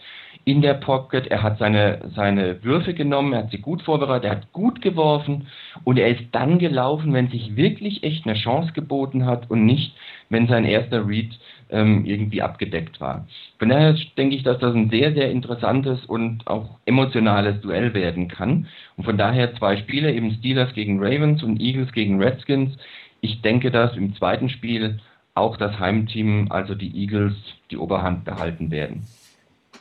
[0.46, 4.36] in der Pocket, er hat seine, seine Würfe genommen, er hat sie gut vorbereitet, er
[4.36, 5.48] hat gut geworfen
[5.82, 9.96] und er ist dann gelaufen, wenn sich wirklich echt eine Chance geboten hat und nicht,
[10.28, 11.36] wenn sein erster Read
[11.70, 13.26] ähm, irgendwie abgedeckt war.
[13.58, 18.28] Von daher denke ich, dass das ein sehr, sehr interessantes und auch emotionales Duell werden
[18.28, 18.68] kann.
[18.96, 22.76] Und von daher zwei Spiele, eben Steelers gegen Ravens und Eagles gegen Redskins.
[23.20, 25.00] Ich denke, dass im zweiten Spiel
[25.34, 27.34] auch das Heimteam, also die Eagles,
[27.70, 29.06] die Oberhand behalten werden.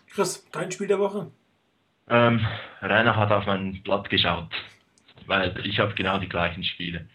[0.10, 1.28] Chris, dein Spiel der Woche?
[2.10, 2.40] Ähm,
[2.82, 4.50] Rainer hat auf mein Blatt geschaut,
[5.26, 7.06] weil ich habe genau die gleichen Spiele.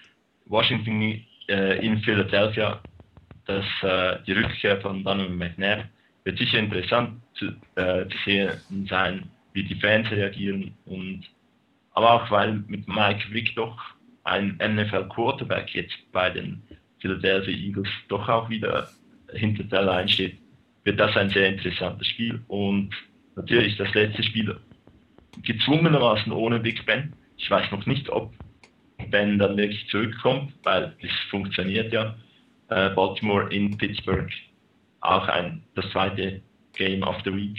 [0.47, 2.81] Washington äh, in Philadelphia,
[3.51, 5.85] das, äh, die Rückkehr von Donovan McNabb
[6.25, 7.47] wird sicher interessant zu,
[7.77, 8.51] äh, zu sehen
[8.89, 11.23] sein, wie die Fans reagieren und
[11.93, 13.77] aber auch weil mit Mike Vick doch
[14.25, 16.63] ein NFL Quarterback jetzt bei den
[17.01, 18.89] Philadelphia Eagles doch auch wieder
[19.33, 20.39] hinter der Line steht,
[20.85, 22.41] wird das ein sehr interessantes Spiel.
[22.49, 22.91] Und
[23.37, 24.57] natürlich das letzte Spiel
[25.43, 27.13] gezwungenermaßen ohne Big Ben.
[27.37, 28.33] Ich weiß noch nicht, ob
[29.09, 32.15] Ben dann wirklich zurückkommt, weil es funktioniert ja.
[32.71, 34.31] Äh, Baltimore in Pittsburgh,
[35.01, 36.41] auch ein, das zweite
[36.73, 37.59] Game of the Week.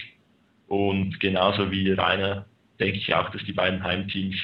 [0.68, 2.46] Und genauso wie Rainer
[2.80, 4.38] denke ich auch, dass die beiden Heimteams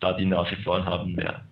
[0.00, 1.42] da die Nase vorn haben werden.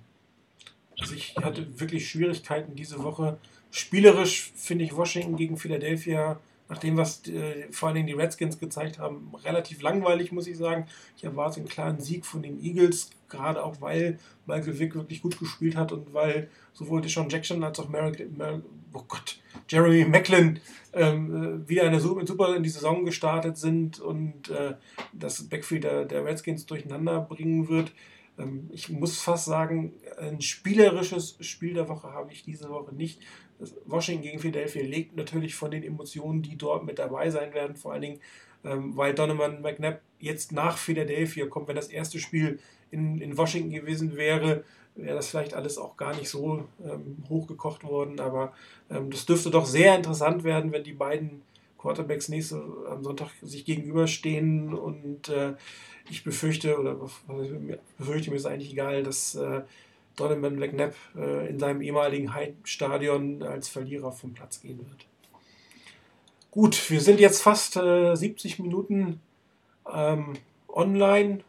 [0.99, 3.39] Also ich hatte wirklich Schwierigkeiten diese Woche.
[3.71, 8.59] Spielerisch finde ich Washington gegen Philadelphia nach dem, was äh, vor allen Dingen die Redskins
[8.59, 10.87] gezeigt haben, relativ langweilig, muss ich sagen.
[11.17, 15.39] Ich erwarte einen klaren Sieg von den Eagles, gerade auch weil Michael Vick wirklich gut
[15.39, 18.63] gespielt hat und weil sowohl Deshaun Jackson als auch Merrick, Mer
[18.93, 20.61] oh Gott, Jeremy Macklin
[20.93, 24.75] ähm, äh, wieder eine super in die Saison gestartet sind und äh,
[25.13, 27.93] das Backfield der, der Redskins durcheinander bringen wird.
[28.39, 33.21] Ähm, ich muss fast sagen, ein spielerisches Spiel der Woche habe ich diese Woche nicht.
[33.87, 37.93] Washington gegen Philadelphia legt natürlich von den Emotionen, die dort mit dabei sein werden, vor
[37.93, 38.21] allen Dingen,
[38.65, 41.69] ähm, weil Donovan McNabb jetzt nach Philadelphia kommt.
[41.69, 42.59] Wenn das erste Spiel
[42.91, 47.85] in, in Washington gewesen wäre, wäre das vielleicht alles auch gar nicht so ähm, hochgekocht
[47.85, 48.21] worden.
[48.21, 48.53] Aber
[48.91, 51.43] ähm, das dürfte doch sehr interessant werden, wenn die beiden
[51.79, 54.75] Quarterbacks nächste am Sonntag sich gegenüberstehen.
[54.75, 55.55] Und äh,
[56.11, 56.97] ich befürchte, oder
[57.99, 59.63] befürchte mir ist eigentlich egal, dass äh,
[60.19, 65.07] Donovan McNabb äh, in seinem ehemaligen Heimstadion als Verlierer vom Platz gehen wird.
[66.51, 69.21] Gut, wir sind jetzt fast äh, 70 Minuten
[69.93, 70.35] ähm,
[70.69, 71.41] online.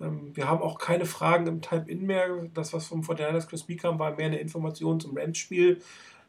[0.00, 2.28] Ähm, wir haben auch keine Fragen im Type-In mehr.
[2.54, 5.80] Das, was vom Fortinanders Chris B kam, war mehr eine Information zum Rams-Spiel.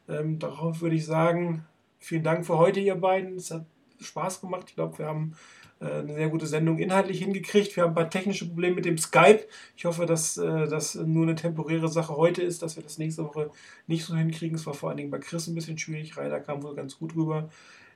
[0.08, 1.64] Ähm, darauf würde ich sagen,
[1.98, 3.36] vielen Dank für heute, ihr beiden.
[3.36, 3.66] Es hat
[4.00, 4.66] Spaß gemacht.
[4.68, 5.34] Ich glaube, wir haben
[5.84, 7.76] eine sehr gute Sendung inhaltlich hingekriegt.
[7.76, 9.46] Wir haben ein paar technische Probleme mit dem Skype.
[9.76, 13.24] Ich hoffe, dass äh, das nur eine temporäre Sache heute ist, dass wir das nächste
[13.24, 13.50] Woche
[13.86, 14.56] nicht so hinkriegen.
[14.56, 16.16] Es war vor allen Dingen bei Chris ein bisschen schwierig.
[16.16, 17.48] Rainer kam wohl ganz gut rüber.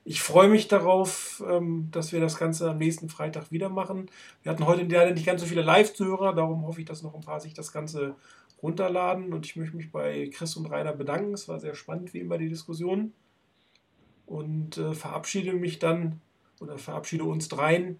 [0.04, 4.10] Ich freue mich darauf, ähm, dass wir das Ganze am nächsten Freitag wieder machen.
[4.42, 7.20] Wir hatten heute leider nicht ganz so viele Live-Zuhörer, darum hoffe ich, dass noch ein
[7.20, 8.16] paar sich das Ganze
[8.62, 9.32] runterladen.
[9.32, 11.34] Und ich möchte mich bei Chris und Rainer bedanken.
[11.34, 13.12] Es war sehr spannend, wie immer, die Diskussion.
[14.26, 16.20] Und äh, verabschiede mich dann
[16.62, 17.98] oder verabschiede uns dreien.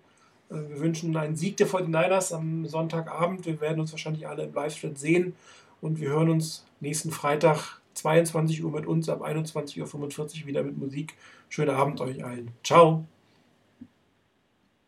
[0.50, 3.44] Äh, wir wünschen einen Sieg der 49ers am Sonntagabend.
[3.44, 5.34] Wir werden uns wahrscheinlich alle im Livestream sehen
[5.80, 10.78] und wir hören uns nächsten Freitag 22 Uhr mit uns, ab 21.45 Uhr wieder mit
[10.78, 11.14] Musik.
[11.48, 12.50] Schönen Abend euch allen.
[12.64, 13.04] Ciao.